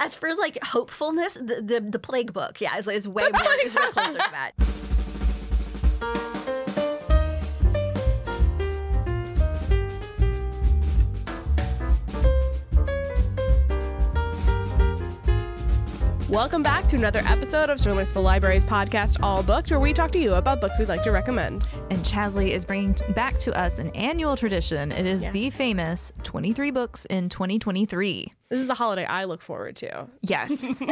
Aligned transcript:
As 0.00 0.14
for 0.14 0.32
like 0.36 0.62
hopefulness, 0.62 1.34
the 1.34 1.60
the, 1.62 1.80
the 1.80 1.98
plague 1.98 2.32
book, 2.32 2.60
yeah, 2.60 2.78
is, 2.78 2.86
is 2.88 3.08
way 3.08 3.28
more 3.32 3.42
is 3.64 3.74
way 3.74 3.82
closer 3.90 4.18
to 4.18 4.30
that. 4.30 4.52
Welcome 16.28 16.62
back 16.62 16.86
to 16.88 16.96
another 16.96 17.20
episode 17.24 17.70
of 17.70 17.80
Sterling 17.80 17.96
Municipal 17.96 18.22
Library's 18.22 18.64
podcast, 18.64 19.16
All 19.22 19.42
Booked, 19.42 19.70
where 19.70 19.80
we 19.80 19.94
talk 19.94 20.12
to 20.12 20.18
you 20.18 20.34
about 20.34 20.60
books 20.60 20.78
we'd 20.78 20.88
like 20.88 21.02
to 21.04 21.10
recommend. 21.10 21.66
And 21.90 22.00
Chazley 22.00 22.50
is 22.50 22.66
bringing 22.66 22.94
back 23.14 23.38
to 23.40 23.58
us 23.58 23.78
an 23.78 23.88
annual 23.90 24.36
tradition. 24.36 24.92
It 24.92 25.06
is 25.06 25.22
Yes. 25.22 25.32
the 25.32 25.48
famous 25.50 26.12
23 26.24 26.70
books 26.70 27.06
in 27.06 27.30
2023. 27.30 28.32
This 28.50 28.60
is 28.60 28.66
the 28.66 28.74
holiday 28.74 29.04
I 29.04 29.24
look 29.24 29.42
forward 29.42 29.76
to. 29.76 30.08
Yes. 30.22 30.80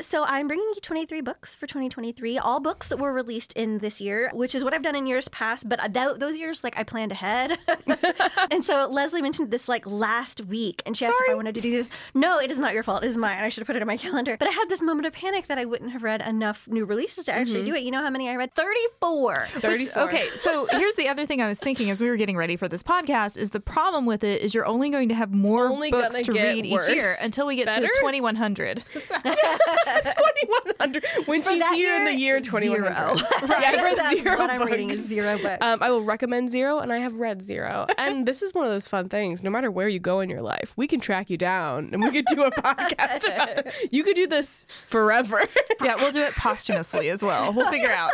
So 0.00 0.24
I'm 0.26 0.48
bringing 0.48 0.64
you 0.74 0.80
23 0.80 1.20
books 1.20 1.54
for 1.54 1.66
2023, 1.66 2.38
all 2.38 2.58
books 2.58 2.88
that 2.88 2.98
were 2.98 3.12
released 3.12 3.52
in 3.52 3.78
this 3.78 4.00
year, 4.00 4.30
which 4.32 4.54
is 4.54 4.64
what 4.64 4.74
I've 4.74 4.82
done 4.82 4.96
in 4.96 5.06
years 5.06 5.28
past. 5.28 5.68
But 5.68 5.80
uh, 5.80 5.88
th- 5.88 6.18
those 6.18 6.36
years, 6.36 6.64
like 6.64 6.76
I 6.78 6.82
planned 6.82 7.12
ahead, 7.12 7.58
and 8.50 8.64
so 8.64 8.88
Leslie 8.90 9.22
mentioned 9.22 9.50
this 9.50 9.68
like 9.68 9.86
last 9.86 10.40
week, 10.46 10.82
and 10.86 10.96
she 10.96 11.04
asked 11.04 11.16
if 11.26 11.30
I 11.30 11.34
wanted 11.34 11.54
to 11.56 11.60
do 11.60 11.70
this. 11.70 11.90
No, 12.14 12.38
it 12.38 12.50
is 12.50 12.58
not 12.58 12.74
your 12.74 12.82
fault. 12.82 13.04
It 13.04 13.08
is 13.08 13.16
mine. 13.16 13.44
I 13.44 13.48
should 13.50 13.60
have 13.60 13.66
put 13.66 13.76
it 13.76 13.82
in 13.82 13.86
my 13.86 13.96
calendar. 13.96 14.36
But 14.38 14.48
I 14.48 14.52
had 14.52 14.68
this 14.68 14.82
moment 14.82 15.06
of 15.06 15.12
panic 15.12 15.46
that 15.48 15.58
I 15.58 15.64
wouldn't 15.64 15.92
have 15.92 16.02
read 16.02 16.22
enough 16.22 16.66
new 16.66 16.84
releases 16.84 17.26
to 17.26 17.32
actually 17.32 17.60
mm-hmm. 17.60 17.66
do 17.66 17.74
it. 17.74 17.82
You 17.82 17.90
know 17.90 18.02
how 18.02 18.10
many 18.10 18.28
I 18.28 18.36
read? 18.36 18.54
34. 18.54 19.48
Which, 19.62 19.96
okay, 19.96 20.28
so 20.36 20.66
here's 20.72 20.96
the 20.96 21.08
other 21.08 21.26
thing 21.26 21.40
I 21.40 21.48
was 21.48 21.58
thinking 21.58 21.90
as 21.90 22.00
we 22.00 22.08
were 22.08 22.16
getting 22.16 22.36
ready 22.36 22.56
for 22.56 22.68
this 22.68 22.82
podcast 22.82 23.36
is 23.36 23.50
the 23.50 23.60
problem 23.60 24.06
with 24.06 24.24
it 24.24 24.42
is 24.42 24.54
you're 24.54 24.66
only 24.66 24.90
going 24.90 25.08
to 25.10 25.14
have 25.14 25.32
more 25.32 25.68
Only 25.68 25.90
books 25.90 26.20
gonna 26.22 26.42
read 26.42 26.70
worse. 26.70 26.88
each 26.88 26.89
year 26.94 27.16
until 27.22 27.46
we 27.46 27.56
get 27.56 27.66
Better? 27.66 27.86
to 27.86 27.92
2100. 28.00 28.82
2100 28.94 31.04
when 31.26 31.42
she's 31.42 31.58
that 31.58 31.74
here 31.74 31.96
in 31.96 32.04
the 32.04 32.12
year 32.14 32.36
year, 32.36 32.40
2100. 32.40 32.94
zero. 32.94 33.16
Right, 33.50 33.64
I 33.64 33.82
read 33.82 33.96
That's 33.96 34.20
zero 34.22 34.38
what 34.38 34.50
I'm 34.50 34.62
reading 34.62 34.90
is 34.90 34.98
books. 34.98 35.08
zero 35.08 35.38
books. 35.38 35.58
Um, 35.60 35.82
I 35.82 35.90
will 35.90 36.02
recommend 36.04 36.50
zero, 36.50 36.78
and 36.78 36.92
I 36.92 36.98
have 36.98 37.14
read 37.16 37.42
zero. 37.42 37.86
And 37.98 38.26
this 38.26 38.42
is 38.42 38.54
one 38.54 38.66
of 38.66 38.72
those 38.72 38.86
fun 38.88 39.08
things. 39.08 39.42
No 39.42 39.50
matter 39.50 39.70
where 39.70 39.88
you 39.88 39.98
go 39.98 40.20
in 40.20 40.30
your 40.30 40.42
life, 40.42 40.72
we 40.76 40.86
can 40.86 41.00
track 41.00 41.30
you 41.30 41.36
down, 41.36 41.90
and 41.92 42.02
we 42.02 42.10
could 42.10 42.26
do 42.26 42.42
a 42.42 42.50
podcast 42.62 43.26
about 43.26 43.58
it. 43.58 43.74
You 43.90 44.04
could 44.04 44.16
do 44.16 44.26
this 44.26 44.66
forever. 44.86 45.42
yeah, 45.82 45.96
we'll 45.96 46.12
do 46.12 46.22
it 46.22 46.34
posthumously 46.34 47.08
as 47.08 47.22
well. 47.22 47.52
We'll 47.52 47.70
figure 47.70 47.90
out. 47.90 48.12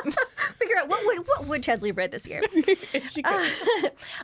Figure 0.58 0.76
out 0.78 0.88
what 0.88 1.04
would 1.06 1.26
what 1.26 1.46
would 1.46 1.62
Chazley 1.62 1.96
read 1.96 2.10
this 2.12 2.26
year. 2.28 2.42
If 2.52 3.10
she 3.10 3.22
could. 3.22 3.50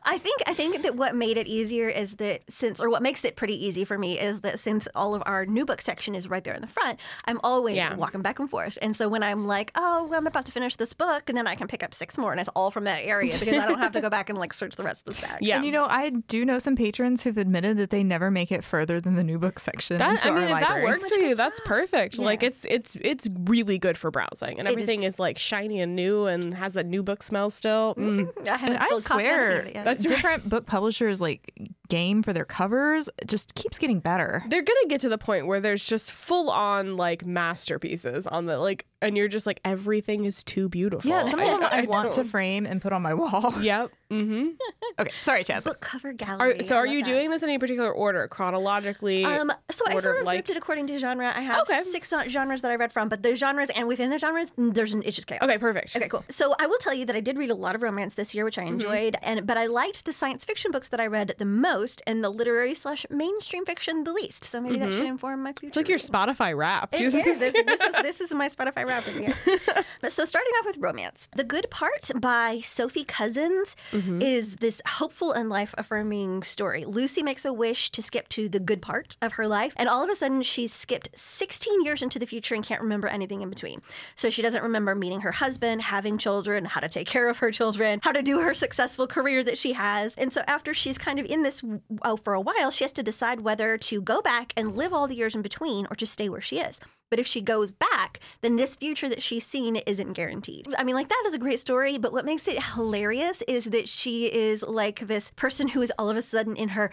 I 0.05 0.19
think 0.19 0.43
I 0.47 0.55
think 0.55 0.83
that 0.83 0.97
what 0.97 1.15
made 1.15 1.37
it 1.37 1.47
easier 1.49 1.89
is 1.89 2.17
that 2.17 2.43
since 2.49 2.81
or 2.81 2.89
what 2.91 3.03
makes 3.03 3.25
it 3.25 3.37
pretty 3.37 3.65
easy 3.67 3.85
for 3.85 3.99
me 3.99 4.19
is 4.19 4.41
that 4.43 4.59
since 4.59 4.87
all 4.95 5.15
of 5.15 5.23
our 5.27 5.47
new 5.47 5.65
book 5.65 5.81
section 5.83 6.15
is 6.15 6.29
right 6.29 6.45
there 6.45 6.55
in 6.55 6.61
the 6.61 6.67
front, 6.67 6.99
I'm 7.27 7.41
always 7.43 7.77
Yeah. 7.77 7.95
walking 7.95 8.23
back 8.23 8.39
and 8.39 8.49
forth. 8.51 8.77
And 8.83 8.95
so 8.95 9.09
when 9.09 9.23
I'm 9.23 9.47
like, 9.47 9.71
oh, 9.75 10.11
I'm 10.13 10.27
about 10.27 10.47
to 10.47 10.53
finish 10.53 10.77
this 10.77 10.93
book, 10.93 11.25
and 11.29 11.37
then 11.37 11.47
I 11.47 11.55
can 11.55 11.67
pick 11.69 11.83
up 11.83 11.95
six 11.95 12.19
more, 12.19 12.33
and 12.33 12.41
it's 12.41 12.51
all 12.55 12.71
from 12.71 12.85
that 12.85 13.01
area 13.05 13.33
because 13.39 13.57
I 13.59 13.67
don't 13.67 13.79
have 13.79 13.93
to 13.93 14.01
go 14.01 14.11
back 14.11 14.29
and 14.29 14.39
like 14.39 14.53
search 14.53 14.77
the 14.77 14.83
rest 14.83 15.03
of 15.07 15.15
the 15.15 15.19
stack. 15.21 15.39
yeah. 15.41 15.57
And 15.57 15.65
you 15.65 15.73
know, 15.73 15.85
I 15.87 16.11
do 16.11 16.45
know 16.45 16.59
some 16.59 16.77
patrons 16.77 17.23
who've 17.23 17.39
admitted 17.39 17.77
that 17.79 17.91
they 17.91 18.03
never 18.03 18.31
make 18.31 18.53
it 18.53 18.65
further 18.65 19.01
than 19.01 19.15
the 19.17 19.25
new 19.25 19.39
book 19.39 19.59
section 19.59 19.99
That, 19.99 20.13
into 20.13 20.29
I 20.29 20.31
mean, 20.33 20.45
our 20.45 20.59
if 20.61 20.67
that 20.69 20.85
works 20.85 21.09
for 21.09 21.19
you, 21.21 21.35
that's 21.35 21.61
perfect. 21.65 22.19
Like 22.19 22.43
it's 22.43 22.65
it's 22.67 22.97
it's 23.01 23.29
really 23.45 23.79
good 23.79 23.97
for 23.99 24.11
browsing, 24.11 24.59
and 24.59 24.67
It 24.69 24.73
everything 24.73 25.03
is. 25.05 25.19
like 25.19 25.39
shiny 25.39 25.81
and 25.81 25.95
new, 25.97 26.27
and 26.27 26.55
has 26.55 26.75
that 26.75 26.87
new 26.87 27.03
book 27.03 27.23
smell 27.23 27.51
still. 27.51 27.95
Mm. 27.97 28.29
I 28.49 28.57
haven't 28.57 28.69
And 28.75 28.79
I 28.79 28.85
spilled 28.87 29.05
coffee 29.05 29.25
on 29.29 29.31
any 29.31 29.37
swear, 29.37 29.61
of 29.61 29.67
it 29.67 29.75
yet. 29.75 29.85
That's 29.85 30.07
right. 30.07 30.15
different 30.17 30.49
book 30.49 30.67
publishers 30.67 31.21
like 31.21 31.53
game 31.89 32.23
for 32.23 32.33
their 32.33 32.45
covers 32.47 33.09
just 33.27 33.55
keeps 33.55 33.79
getting 33.79 34.01
better. 34.01 34.32
They're 34.49 34.63
gonna 34.63 34.89
get 34.89 35.01
to 35.03 35.09
the 35.09 35.19
point 35.19 35.47
where 35.47 35.61
there's 35.61 35.85
just 35.85 36.11
full 36.11 36.51
on 36.51 36.97
like 36.97 37.25
masterpieces 37.27 38.27
on 38.27 38.47
the 38.47 38.59
like, 38.59 38.87
and 39.03 39.17
you're 39.17 39.29
just 39.29 39.47
like 39.47 39.61
everything 39.65 40.25
is 40.25 40.43
too 40.45 40.69
beautiful. 40.69 41.09
Yeah, 41.11 41.23
some 41.25 41.41
of 41.41 41.47
them 41.47 41.63
I, 41.63 41.83
want 41.83 42.13
to 42.13 42.23
don't- 42.23 42.29
frame 42.31 42.65
and 42.67 42.81
put 42.81 42.93
on 42.93 43.03
my 43.03 43.15
wall. 43.15 43.53
Yep. 43.61 43.91
Mm-hmm. 44.11 44.49
Okay, 44.99 45.11
sorry, 45.23 45.43
Chaz. 45.43 45.65
book 45.65 45.81
cover 45.81 46.13
gallery. 46.13 46.61
Are, 46.61 46.63
so 46.65 46.77
are 46.77 46.87
you 46.87 46.99
that. 47.03 47.11
doing 47.11 47.31
this 47.31 47.43
in 47.43 47.49
any 47.49 47.59
particular 47.59 47.91
order, 47.91 48.29
chronologically? 48.29 49.25
Um, 49.25 49.51
so 49.71 49.85
I 49.87 49.97
sort 49.99 50.19
of 50.19 50.27
like- 50.27 50.37
grouped 50.45 50.51
it 50.51 50.57
according 50.59 50.87
to 50.89 50.99
genre. 50.99 51.33
I 51.35 51.41
have 51.41 51.63
Okay. 51.63 51.83
six 51.85 52.13
genres 52.29 52.61
that 52.61 52.71
I 52.71 52.77
read 52.77 52.93
from, 52.93 53.09
but 53.09 53.23
the 53.23 53.35
genres 53.35 53.71
and 53.75 53.89
within 53.89 54.11
the 54.11 54.19
genres, 54.19 54.53
there's 54.59 54.93
an 54.93 55.03
it's 55.07 55.17
just 55.17 55.27
chaos. 55.29 55.43
okay, 55.43 55.57
perfect. 55.57 55.97
Okay, 55.97 56.09
cool. 56.09 56.25
So 56.29 56.55
I 56.61 56.67
will 56.67 56.77
tell 56.79 56.93
you 56.93 57.07
that 57.07 57.17
I 57.17 57.21
did 57.21 57.39
read 57.39 57.49
a 57.49 57.55
lot 57.55 57.75
of 57.75 57.83
romance 57.83 58.13
this 58.15 58.35
year, 58.35 58.45
which 58.45 58.57
Mm-hmm. 58.57 58.67
I 58.69 58.73
enjoyed, 58.73 59.17
and 59.23 59.47
but 59.47 59.57
I 59.57 59.65
liked 59.67 60.05
the 60.05 60.13
science 60.13 60.45
fiction 60.45 60.71
books 60.73 60.91
that 60.91 61.01
I 61.01 61.07
read 61.07 61.35
the 61.39 61.47
most, 61.47 62.03
and 62.07 62.23
the 62.23 62.29
literary 62.29 62.75
slash 62.75 63.07
mainstream 63.09 63.65
fiction 63.65 64.05
the 64.05 64.13
least. 64.13 64.45
So 64.45 64.61
maybe 64.61 64.79
that 64.79 64.93
should 64.93 65.07
inform 65.07 65.43
my 65.43 65.53
future. 65.55 65.61
Mm-hmm. 65.61 65.67
It's 65.69 65.77
like 65.79 65.89
your 65.89 65.99
Spotify 65.99 66.55
rap. 66.55 66.91
It 66.93 67.01
is. 67.01 67.13
This, 67.15 67.25
this 67.53 67.81
is 67.81 67.93
this 68.03 68.21
is 68.21 68.31
my 68.33 68.49
Spotify 68.51 68.85
rap 68.87 68.92
of 68.99 69.05
the 69.15 69.21
year. 69.21 69.85
But 70.01 70.13
so 70.13 70.25
starting 70.25 70.53
off 70.59 70.67
with 70.67 70.79
romance, 70.79 71.29
"The 71.37 71.45
Good 71.45 71.71
Part" 71.71 72.11
by 72.21 72.61
Sophie 72.65 73.05
Cousens 73.05 73.75
Mm-hmm. 73.93 74.21
is 74.23 74.57
this 74.57 74.81
hopeful 74.87 75.33
and 75.33 75.49
life 75.49 75.75
affirming 75.79 76.43
story. 76.43 76.85
Lucy 76.85 77.23
makes 77.23 77.45
a 77.45 77.53
wish 77.53 77.91
to 77.91 78.03
skip 78.03 78.29
to 78.31 78.49
the 78.49 78.59
good 78.61 78.83
part 78.83 79.17
of 79.23 79.33
her 79.35 79.47
life, 79.47 79.73
and 79.77 79.89
all 79.89 80.03
of 80.03 80.11
a 80.11 80.17
sudden 80.17 80.43
she's 80.43 80.73
skipped 80.73 81.09
16 81.15 81.83
years 81.85 82.03
into 82.03 82.19
the 82.19 82.27
future 82.27 82.55
and 82.55 82.65
can't 82.65 82.81
remember 82.83 83.07
anything 83.09 83.43
in 83.43 83.49
between. 83.51 83.81
So 84.17 84.31
she 84.31 84.43
doesn't 84.43 84.63
remember 84.63 84.95
meeting 84.95 85.21
her 85.21 85.33
husband, 85.33 85.83
having 85.83 86.19
children, 86.19 86.65
how 86.65 86.81
to 86.81 86.89
take 86.89 87.07
care 87.07 87.29
of 87.29 87.39
her 87.39 87.51
children, 87.51 88.01
how 88.03 88.13
to 88.13 88.23
do 88.23 88.41
her 88.41 88.55
successful 88.55 89.07
career 89.07 89.45
that 89.45 89.59
she 89.59 89.73
has. 89.75 90.15
And 90.17 90.33
so 90.33 90.43
after 90.47 90.75
she's 90.75 90.99
kind 90.99 91.19
of 91.19 91.27
in 91.27 91.43
this 91.43 91.63
oh, 92.03 92.17
for 92.17 92.35
a 92.35 92.41
while, 92.41 92.71
she 92.71 92.85
has 92.85 92.93
to 92.95 93.03
decide 93.03 93.41
whether 93.41 93.77
to 93.79 94.01
go 94.03 94.21
back 94.23 94.53
and 94.57 94.77
live 94.77 94.93
all 94.93 95.07
the 95.07 95.17
years 95.17 95.35
in 95.35 95.43
between 95.43 95.87
or 95.91 95.97
just 95.97 96.13
stay 96.13 96.29
where 96.29 96.41
she 96.41 96.59
is. 96.59 96.81
But 97.13 97.21
if 97.21 97.27
she 97.27 97.43
goes 97.43 97.71
back, 97.71 98.21
then 98.41 98.57
this 98.57 98.75
future 98.75 99.07
that 99.11 99.23
she's 99.23 99.45
seen 99.45 99.77
isn't 99.77 100.15
guaranteed. 100.15 100.67
I 100.79 100.83
mean, 100.83 100.95
like, 100.95 101.11
that 101.11 101.25
is 101.27 101.35
a 101.35 101.39
great 101.39 101.61
story, 101.61 101.99
but 101.99 102.11
what 102.11 102.25
makes 102.25 102.49
it 102.49 102.63
hilarious 102.73 103.43
is 103.47 103.67
that 103.67 103.87
she 103.87 104.33
is 104.33 104.63
like 104.63 105.01
this 105.01 105.31
person 105.33 105.69
who 105.69 105.83
is 105.83 105.93
all 105.99 106.09
of 106.09 106.17
a 106.17 106.23
sudden 106.23 106.57
in 106.57 106.71
her 106.71 106.91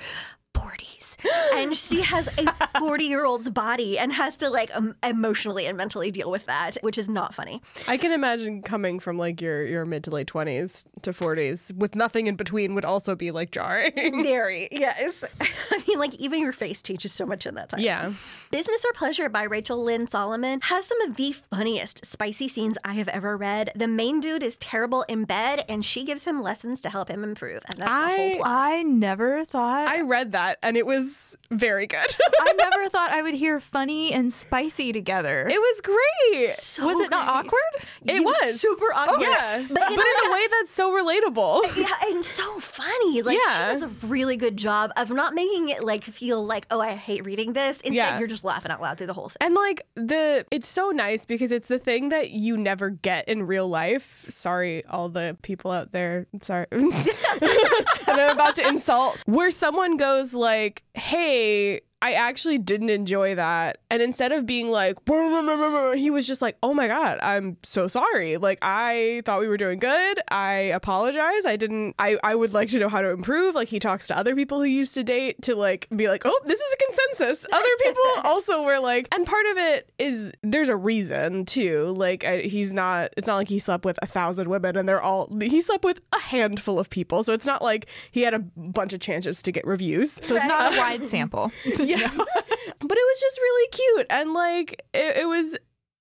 40s 0.60 1.18
and 1.56 1.78
she 1.78 2.02
has 2.02 2.28
a 2.38 2.70
40 2.80 3.06
year 3.06 3.26
old's 3.26 3.50
body 3.50 3.98
and 3.98 4.14
has 4.14 4.38
to 4.38 4.50
like 4.50 4.70
um, 4.76 4.96
emotionally 5.04 5.66
and 5.66 5.78
mentally 5.78 6.12
deal 6.12 6.32
with 6.32 6.46
that 6.46 6.78
which 6.82 6.98
is 6.98 7.10
not 7.10 7.34
funny 7.34 7.62
I 7.88 7.98
can 7.98 8.12
imagine 8.12 8.62
coming 8.62 9.00
from 9.00 9.18
like 9.18 9.42
your 9.42 9.66
your 9.66 9.86
mid 9.86 10.04
to 10.06 10.12
late 10.12 10.28
twenties 10.28 10.86
to 11.02 11.14
forties 11.14 11.72
with 11.76 11.96
nothing 11.96 12.28
in 12.28 12.36
between 12.36 12.76
would 12.76 12.86
also 12.86 13.16
be 13.16 13.32
like 13.32 13.52
jarring. 13.52 13.92
very 14.24 14.68
yes 14.72 15.24
i 15.42 15.84
mean 15.88 16.00
like 16.00 16.16
even 16.16 16.40
your 16.40 16.52
face 16.54 16.82
changes 16.82 17.12
so 17.12 17.26
much 17.26 17.46
in 17.46 17.56
that 17.56 17.70
time 17.70 17.80
yeah. 17.80 18.12
Business 18.52 18.84
or 18.84 18.94
Pleasure 18.94 19.30
by 19.30 19.44
Rachel 19.44 19.84
Lynn 19.84 20.08
Solomon 20.08 20.60
has 20.64 20.86
some 20.86 21.00
of 21.02 21.18
the 21.18 21.36
funniest 21.52 22.04
spicy 22.04 22.48
scenes 22.48 22.80
I 22.84 22.94
have 22.94 23.08
ever 23.08 23.38
read. 23.38 23.72
The 23.76 23.88
main 23.88 24.20
dude 24.20 24.42
is 24.42 24.58
terrible 24.58 25.04
in 25.04 25.26
bed, 25.26 25.66
and 25.70 25.86
she 25.86 26.04
gives 26.04 26.26
him 26.26 26.42
lessons 26.42 26.82
to 26.82 26.90
help 26.90 27.10
him 27.10 27.24
improve. 27.24 27.62
And 27.68 27.78
that's 27.78 27.90
the 27.90 28.18
whole 28.18 28.38
plot. 28.38 28.68
I 28.68 28.82
never 28.82 29.46
thought 29.46 29.88
I 29.88 30.02
read 30.02 30.32
that 30.32 30.49
and 30.64 30.78
it 30.78 30.86
was 30.86 31.36
very 31.52 31.88
good. 31.88 32.16
I 32.42 32.54
never 32.54 32.90
thought 32.90 33.12
I 33.12 33.22
would 33.22 33.34
hear 33.34 33.60
funny 33.60 34.14
and 34.14 34.32
spicy 34.32 34.92
together. 34.94 35.48
it 35.50 35.60
was 35.60 35.82
great. 35.82 36.56
So 36.56 36.86
was 36.86 37.00
it 37.00 37.10
not 37.12 37.28
awkward? 37.28 37.60
It 38.06 38.16
You- 38.18 38.24
was 38.24 38.60
super 38.62 38.86
oh, 38.94 38.98
awkward. 38.98 39.22
Yeah, 39.22 39.66
But 39.68 39.74
but, 39.76 39.92
in 39.92 40.00
in 40.00 40.30
a 40.30 40.34
way 40.34 40.48
that's 40.52 40.72
so 40.72 40.92
relatable. 40.92 41.62
Yeah, 41.80 41.88
and 42.08 42.24
so 42.26 42.60
funny. 42.60 43.22
Like 43.22 43.38
Yeah. 43.46 43.54
she 43.68 43.74
does 43.74 43.82
a 43.84 43.88
really 44.08 44.36
good 44.38 44.58
job 44.58 44.92
of 44.98 45.10
not 45.12 45.34
making 45.34 45.70
it 45.70 45.84
like 45.84 46.04
feel 46.04 46.46
like, 46.46 46.66
oh, 46.72 46.82
I 46.82 46.94
hate 46.96 47.26
reading 47.26 47.54
this. 47.54 47.78
Instead, 47.78 47.94
Yeah. 47.96 48.20
you're 48.20 48.28
just 48.28 48.44
laughing 48.44 48.72
out 48.72 48.82
loud 48.82 48.98
through 48.98 49.08
the 49.08 49.14
whole 49.14 49.30
thing. 49.30 49.38
And 49.42 49.56
like 49.56 49.86
the 49.96 50.46
it's 50.52 50.68
so 50.68 50.90
nice 50.90 51.26
because 51.26 51.52
it's 51.52 51.68
the 51.68 51.80
thing 51.80 52.10
that 52.10 52.32
you 52.32 52.58
never 52.58 52.90
get 52.90 53.28
in 53.30 53.44
real 53.48 53.68
life. 53.68 54.26
Sorry, 54.28 54.84
all 54.86 55.10
the 55.10 55.38
people 55.42 55.72
out 55.72 55.92
there. 55.92 56.28
Sorry. 56.42 56.66
that 56.72 58.06
I'm 58.08 58.30
about 58.36 58.56
to 58.56 58.68
insult. 58.68 59.22
Where 59.26 59.52
someone 59.52 59.98
goes 59.98 60.34
like, 60.34 60.84
hey, 60.94 61.39
hey, 61.40 61.82
I 62.02 62.14
actually 62.14 62.58
didn't 62.58 62.90
enjoy 62.90 63.36
that. 63.36 63.80
And 63.90 64.02
instead 64.02 64.32
of 64.32 64.46
being 64.46 64.70
like, 64.70 64.98
he 65.08 66.10
was 66.10 66.26
just 66.26 66.42
like, 66.42 66.58
oh 66.64 66.74
my 66.74 66.88
God, 66.88 67.20
I'm 67.22 67.58
so 67.64 67.88
sorry. 67.88 68.38
Like, 68.38 68.60
I 68.62 69.22
thought 69.26 69.42
we 69.42 69.48
were 69.48 69.58
doing 69.58 69.80
good. 69.80 70.20
I 70.30 70.54
apologize. 70.54 71.46
I 71.46 71.58
didn't, 71.58 71.96
I, 72.00 72.18
I 72.24 72.36
would 72.36 72.54
like 72.54 72.70
to 72.70 72.80
know 72.80 72.88
how 72.88 73.02
to 73.02 73.10
improve. 73.10 73.54
Like, 73.54 73.68
he 73.68 73.80
talks 73.80 74.08
to 74.08 74.18
other 74.18 74.36
people 74.36 74.60
who 74.60 74.66
used 74.66 74.94
to 74.94 75.04
date 75.04 75.42
to 75.44 75.56
like 75.56 75.88
be 75.94 76.08
like, 76.08 76.22
oh, 76.26 76.40
this 76.46 76.60
is 76.60 76.74
a 76.74 76.86
consensus. 76.86 77.46
Other 77.52 77.70
people 77.84 78.04
also 78.24 78.64
were 78.64 78.80
like, 78.80 79.08
and 79.14 79.26
part 79.26 79.46
of 79.48 79.58
it 79.58 79.92
is 80.00 80.32
there's 80.42 80.70
a 80.70 80.78
reason 80.78 81.46
too. 81.46 81.94
Like, 81.98 82.24
I, 82.24 82.42
he's 82.42 82.72
not, 82.72 83.14
it's 83.18 83.28
not 83.28 83.36
like 83.36 83.50
he 83.50 83.60
slept 83.60 83.84
with 83.84 84.00
a 84.02 84.08
thousand 84.08 84.48
women 84.48 84.78
and 84.78 84.88
they're 84.88 85.02
all, 85.02 85.36
he 85.42 85.62
slept 85.62 85.84
with 85.84 86.00
a 86.14 86.20
handful 86.20 86.80
of 86.80 86.90
people. 86.90 87.24
So 87.24 87.34
it's 87.34 87.46
not 87.46 87.62
like 87.62 87.88
he 88.12 88.22
had 88.22 88.34
a 88.34 88.40
bunch 88.40 88.94
of 88.94 89.02
chances 89.02 89.42
to 89.42 89.52
get 89.52 89.68
reviews. 89.68 90.14
So 90.14 90.36
it's 90.38 90.46
not 90.46 90.74
a 90.74 90.78
wide 90.80 91.04
sample. 91.04 91.52
Yes. 91.90 92.16
but 92.16 92.98
it 92.98 93.08
was 93.08 93.20
just 93.20 93.38
really 93.40 93.70
cute. 93.70 94.08
And 94.10 94.34
like, 94.34 94.86
it, 94.94 95.18
it 95.18 95.28
was 95.28 95.58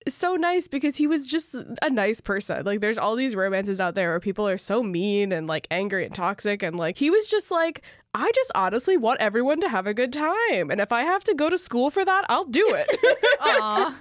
so 0.06 0.36
nice 0.36 0.68
because 0.68 0.96
he 0.96 1.06
was 1.06 1.26
just 1.26 1.54
a 1.82 1.90
nice 1.90 2.20
person. 2.20 2.64
Like, 2.64 2.80
there's 2.80 2.98
all 2.98 3.14
these 3.14 3.34
romances 3.34 3.80
out 3.80 3.94
there 3.94 4.10
where 4.10 4.20
people 4.20 4.46
are 4.48 4.58
so 4.58 4.82
mean 4.82 5.32
and 5.32 5.46
like 5.46 5.66
angry 5.70 6.04
and 6.04 6.14
toxic. 6.14 6.62
And 6.62 6.76
like, 6.76 6.98
he 6.98 7.10
was 7.10 7.26
just 7.26 7.50
like 7.50 7.84
I 8.14 8.32
just 8.34 8.50
honestly 8.54 8.96
want 8.96 9.20
everyone 9.20 9.60
to 9.60 9.68
have 9.68 9.86
a 9.86 9.92
good 9.94 10.12
time. 10.12 10.70
And 10.70 10.80
if 10.80 10.92
I 10.92 11.02
have 11.02 11.22
to 11.24 11.34
go 11.34 11.50
to 11.50 11.58
school 11.58 11.90
for 11.90 12.04
that, 12.04 12.24
I'll 12.28 12.44
do 12.44 12.64
it. 12.74 12.88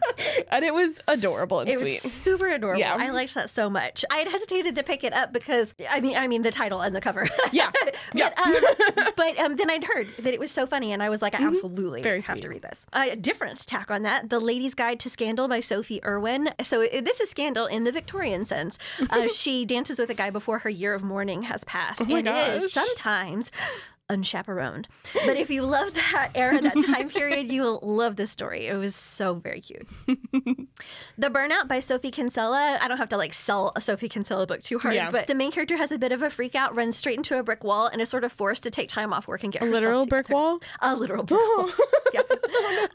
And 0.50 0.63
it 0.65 0.74
was 0.74 1.00
adorable 1.07 1.59
and 1.59 1.69
It 1.69 1.80
sweet. 1.80 2.01
was 2.04 2.12
super 2.12 2.48
adorable. 2.48 2.80
Yeah. 2.80 2.95
I 2.98 3.09
liked 3.09 3.33
that 3.36 3.50
so 3.50 3.69
much. 3.69 4.04
I 4.09 4.18
had 4.18 4.27
hesitated 4.30 4.75
to 4.75 4.83
pick 4.83 5.04
it 5.04 5.13
up 5.13 5.31
because 5.33 5.75
I 5.92 6.00
mean, 6.00 6.15
I 6.18 6.27
mean 6.27 6.42
the 6.42 6.51
title 6.51 6.81
and 6.81 6.95
the 6.95 7.01
cover. 7.01 7.27
Yeah. 7.51 7.71
Yeah. 8.13 8.30
but, 8.36 8.98
um, 8.98 9.07
but 9.18 9.39
um, 9.39 9.56
then 9.57 9.69
I'd 9.69 9.83
heard 9.83 10.07
that 10.18 10.33
it 10.33 10.39
was 10.39 10.50
so 10.51 10.65
funny, 10.65 10.92
and 10.94 11.04
I 11.04 11.09
was 11.09 11.21
like, 11.21 11.36
I 11.36 11.44
absolutely 11.45 12.00
Mm-hmm. 12.00 12.04
Very 12.04 12.21
have 12.21 12.36
sweet. 12.36 12.42
to 12.44 12.50
read 12.50 12.62
this. 12.62 12.86
A 12.94 13.15
different 13.15 13.65
tack 13.68 13.92
on 13.92 14.04
that: 14.04 14.30
"The 14.30 14.39
Lady's 14.39 14.74
Guide 14.74 15.00
to 15.01 15.09
Scandal" 15.09 15.48
by 15.48 15.59
Sophie 15.59 16.04
Irwin. 16.06 16.50
So 16.63 16.81
it, 16.81 17.04
this 17.06 17.19
is 17.19 17.30
scandal 17.30 17.65
in 17.65 17.83
the 17.83 17.92
Victorian 17.92 18.45
sense. 18.45 18.77
Uh, 19.09 19.27
she 19.27 19.65
dances 19.65 20.00
with 20.00 20.09
a 20.09 20.13
guy 20.13 20.30
before 20.30 20.59
her 20.59 20.69
year 20.69 20.94
of 20.94 21.04
mourning 21.04 21.44
has 21.44 21.63
passed, 21.65 22.01
Oh 22.01 22.06
my 22.06 22.19
and 22.19 22.27
is 22.63 22.74
gosh. 22.74 22.86
sometimes 22.86 23.51
unchaperoned. 24.09 24.88
But 25.25 25.38
if 25.38 25.50
you 25.50 25.63
love 25.63 25.94
that 25.94 26.31
era, 26.36 26.62
that 26.62 26.75
time 26.86 27.09
period, 27.09 27.51
you'll 27.51 27.80
love 27.81 28.15
this 28.15 28.31
story. 28.31 28.68
It 28.68 28.75
was 28.75 28.95
so 28.95 29.36
very 29.36 29.62
cute. 29.62 29.88
the 31.18 31.30
Burnout 31.30 31.68
by 31.68 31.80
Sophie 31.80 32.12
Kinsella. 32.12 32.77
I 32.81 32.88
don't 32.88 32.98
have 32.98 33.09
to 33.09 33.18
like 33.18 33.33
sell 33.33 33.71
a 33.75 33.81
Sophie 33.81 34.09
Kinsella 34.09 34.45
book 34.48 34.63
too 34.63 34.80
hard, 34.80 34.95
Yeah. 34.95 35.12
but 35.12 35.27
the 35.27 35.36
main 35.36 35.51
character 35.51 35.77
has 35.77 35.92
a 35.92 35.98
bit 35.98 36.12
of 36.12 36.21
a 36.21 36.30
freak 36.30 36.56
out, 36.56 36.75
runs 36.75 36.98
straight 36.98 37.18
into 37.18 37.38
a 37.38 37.44
brick 37.44 37.63
wall, 37.63 37.88
and 37.88 38.01
is 38.01 38.09
sort 38.09 38.24
of 38.24 38.31
forced 38.31 38.63
to 38.63 38.71
take 38.71 38.89
time 38.89 39.13
off 39.13 39.27
work 39.27 39.44
and 39.44 39.51
get 39.54 39.62
a 39.62 39.65
herself 39.65 39.81
literal 39.83 40.00
together. 40.06 40.09
brick 40.24 40.30
wall? 40.30 40.59
A 40.81 40.95
literal 40.95 41.24
brick 41.24 41.39
wall. 41.39 41.69
yeah. 42.13 42.21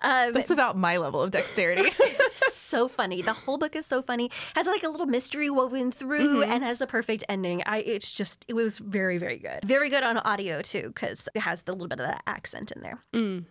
Um, 0.03 0.33
That's 0.33 0.51
about 0.51 0.77
my 0.77 0.97
level 0.97 1.23
of 1.23 1.31
dexterity. 1.31 1.91
so 2.53 2.89
funny. 2.89 3.21
The 3.23 3.33
whole 3.35 3.59
book 3.59 3.77
is 3.77 3.85
so 3.87 4.01
funny. 4.03 4.31
Has 4.57 4.67
like 4.67 4.83
a 4.83 4.89
little 4.89 5.07
mystery 5.07 5.51
woven 5.51 5.93
through 5.93 6.43
and 6.43 6.63
has 6.65 6.79
the 6.79 6.87
perfect 6.87 7.23
ending. 7.29 7.63
I 7.67 7.79
it's 7.79 8.15
just 8.15 8.45
it 8.49 8.55
was 8.55 8.79
very 8.79 9.19
very 9.19 9.39
good. 9.39 9.61
Very 9.65 9.91
good 9.91 10.03
on 10.03 10.17
audio 10.19 10.63
too 10.63 10.93
because 11.03 11.29
it 11.35 11.41
has 11.41 11.63
the 11.63 11.73
little 11.73 11.89
bit 11.89 11.99
of 11.99 12.07
that 12.07 12.23
accent 12.29 12.71
in 12.71 12.81
there. 12.81 13.03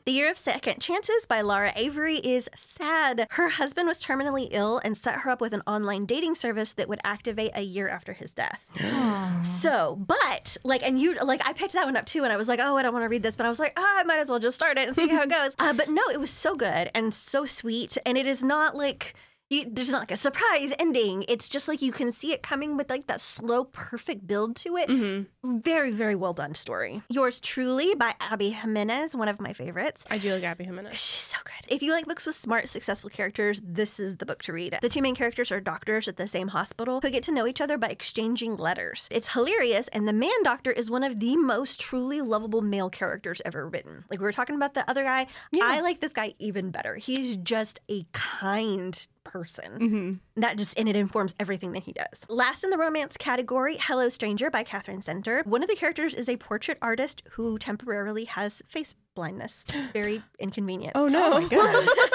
The 0.05 0.11
Year 0.11 0.31
of 0.31 0.37
Second 0.37 0.79
Chances 0.79 1.25
by 1.27 1.41
Laura 1.41 1.73
Avery 1.75 2.15
is 2.15 2.49
sad. 2.55 3.27
Her 3.31 3.49
husband 3.49 3.89
was 3.89 4.01
terminally 4.01 4.47
ill 4.51 4.79
and 4.85 4.95
set 4.95 5.15
her 5.19 5.29
up 5.29 5.41
with 5.41 5.53
an 5.53 5.61
online 5.67 6.05
dating 6.05 6.35
service 6.35 6.71
that 6.73 6.87
would 6.87 7.01
activate 7.03 7.51
a 7.53 7.61
year 7.61 7.89
after 7.89 8.13
his 8.13 8.31
death. 8.31 8.65
So, 9.43 9.97
but 10.07 10.55
like, 10.63 10.83
and 10.83 10.99
you 10.99 11.15
like, 11.15 11.45
I 11.45 11.53
picked 11.53 11.73
that 11.73 11.85
one 11.85 11.97
up 11.97 12.05
too, 12.05 12.23
and 12.23 12.31
I 12.31 12.37
was 12.37 12.47
like, 12.47 12.59
oh, 12.61 12.77
I 12.77 12.83
don't 12.83 12.93
want 12.93 13.03
to 13.03 13.09
read 13.09 13.23
this, 13.23 13.35
but 13.35 13.45
I 13.45 13.49
was 13.49 13.59
like, 13.59 13.73
ah, 13.75 13.99
I 13.99 14.03
might 14.03 14.19
as 14.19 14.29
well 14.29 14.39
just 14.39 14.55
start 14.55 14.77
it 14.77 14.87
and 14.87 14.95
see 14.95 15.07
how 15.07 15.23
it 15.23 15.29
goes. 15.29 15.53
Uh, 15.57 15.73
but 15.73 15.89
no, 15.89 16.01
it 16.11 16.19
was 16.19 16.29
so 16.29 16.55
good 16.55 16.91
and 16.93 17.11
so 17.13 17.45
sweet, 17.45 17.97
and 18.05 18.17
it 18.17 18.27
is 18.27 18.43
not 18.43 18.75
like. 18.75 19.15
You, 19.51 19.65
there's 19.69 19.91
not 19.91 19.99
like 19.99 20.11
a 20.11 20.17
surprise 20.17 20.71
ending. 20.79 21.25
It's 21.27 21.49
just 21.49 21.67
like 21.67 21.81
you 21.81 21.91
can 21.91 22.13
see 22.13 22.31
it 22.31 22.41
coming 22.41 22.77
with 22.77 22.89
like 22.89 23.07
that 23.07 23.19
slow, 23.19 23.65
perfect 23.65 24.25
build 24.25 24.55
to 24.57 24.77
it. 24.77 24.87
Mm-hmm. 24.87 25.59
Very, 25.59 25.91
very 25.91 26.15
well 26.15 26.31
done 26.31 26.55
story. 26.55 27.01
Yours 27.09 27.41
truly 27.41 27.93
by 27.93 28.15
Abby 28.21 28.51
Jimenez, 28.51 29.13
one 29.13 29.27
of 29.27 29.41
my 29.41 29.51
favorites. 29.51 30.05
I 30.09 30.19
do 30.19 30.31
like 30.31 30.43
Abby 30.43 30.63
Jimenez. 30.63 30.93
She's 30.93 31.19
so 31.19 31.37
good. 31.43 31.75
If 31.75 31.83
you 31.83 31.91
like 31.91 32.05
books 32.05 32.25
with 32.25 32.35
smart, 32.35 32.69
successful 32.69 33.09
characters, 33.09 33.61
this 33.61 33.99
is 33.99 34.15
the 34.15 34.25
book 34.25 34.41
to 34.43 34.53
read. 34.53 34.79
The 34.81 34.87
two 34.87 35.01
main 35.01 35.15
characters 35.15 35.51
are 35.51 35.59
doctors 35.59 36.07
at 36.07 36.15
the 36.15 36.27
same 36.27 36.47
hospital 36.47 37.01
who 37.01 37.09
get 37.09 37.23
to 37.23 37.33
know 37.33 37.45
each 37.45 37.59
other 37.59 37.77
by 37.77 37.89
exchanging 37.89 38.55
letters. 38.55 39.09
It's 39.11 39.33
hilarious, 39.33 39.89
and 39.89 40.07
the 40.07 40.13
man 40.13 40.43
doctor 40.43 40.71
is 40.71 40.89
one 40.89 41.03
of 41.03 41.19
the 41.19 41.35
most 41.35 41.77
truly 41.77 42.21
lovable 42.21 42.61
male 42.61 42.89
characters 42.89 43.41
ever 43.43 43.67
written. 43.67 44.05
Like 44.09 44.19
we 44.19 44.23
were 44.23 44.31
talking 44.31 44.55
about 44.55 44.75
the 44.75 44.89
other 44.89 45.03
guy, 45.03 45.27
I 45.61 45.81
like 45.81 45.99
this 45.99 46.13
guy 46.13 46.35
even 46.39 46.71
better. 46.71 46.95
He's 46.95 47.35
just 47.35 47.81
a 47.89 48.05
kind 48.13 49.05
person. 49.23 49.79
Mm-hmm. 49.79 50.41
That 50.41 50.57
just 50.57 50.77
and 50.77 50.89
it 50.89 50.95
informs 50.95 51.35
everything 51.39 51.71
that 51.73 51.83
he 51.83 51.93
does. 51.93 52.25
Last 52.29 52.63
in 52.63 52.69
the 52.69 52.77
romance 52.77 53.17
category, 53.17 53.77
Hello 53.79 54.09
Stranger 54.09 54.49
by 54.49 54.63
Katherine 54.63 55.01
Center. 55.01 55.43
One 55.45 55.63
of 55.63 55.69
the 55.69 55.75
characters 55.75 56.15
is 56.15 56.29
a 56.29 56.37
portrait 56.37 56.77
artist 56.81 57.23
who 57.31 57.57
temporarily 57.57 58.25
has 58.25 58.61
face 58.67 58.95
blindness. 59.15 59.63
Very 59.93 60.23
inconvenient. 60.39 60.93
Oh 60.95 61.07
no. 61.07 61.47
Oh 61.53 62.11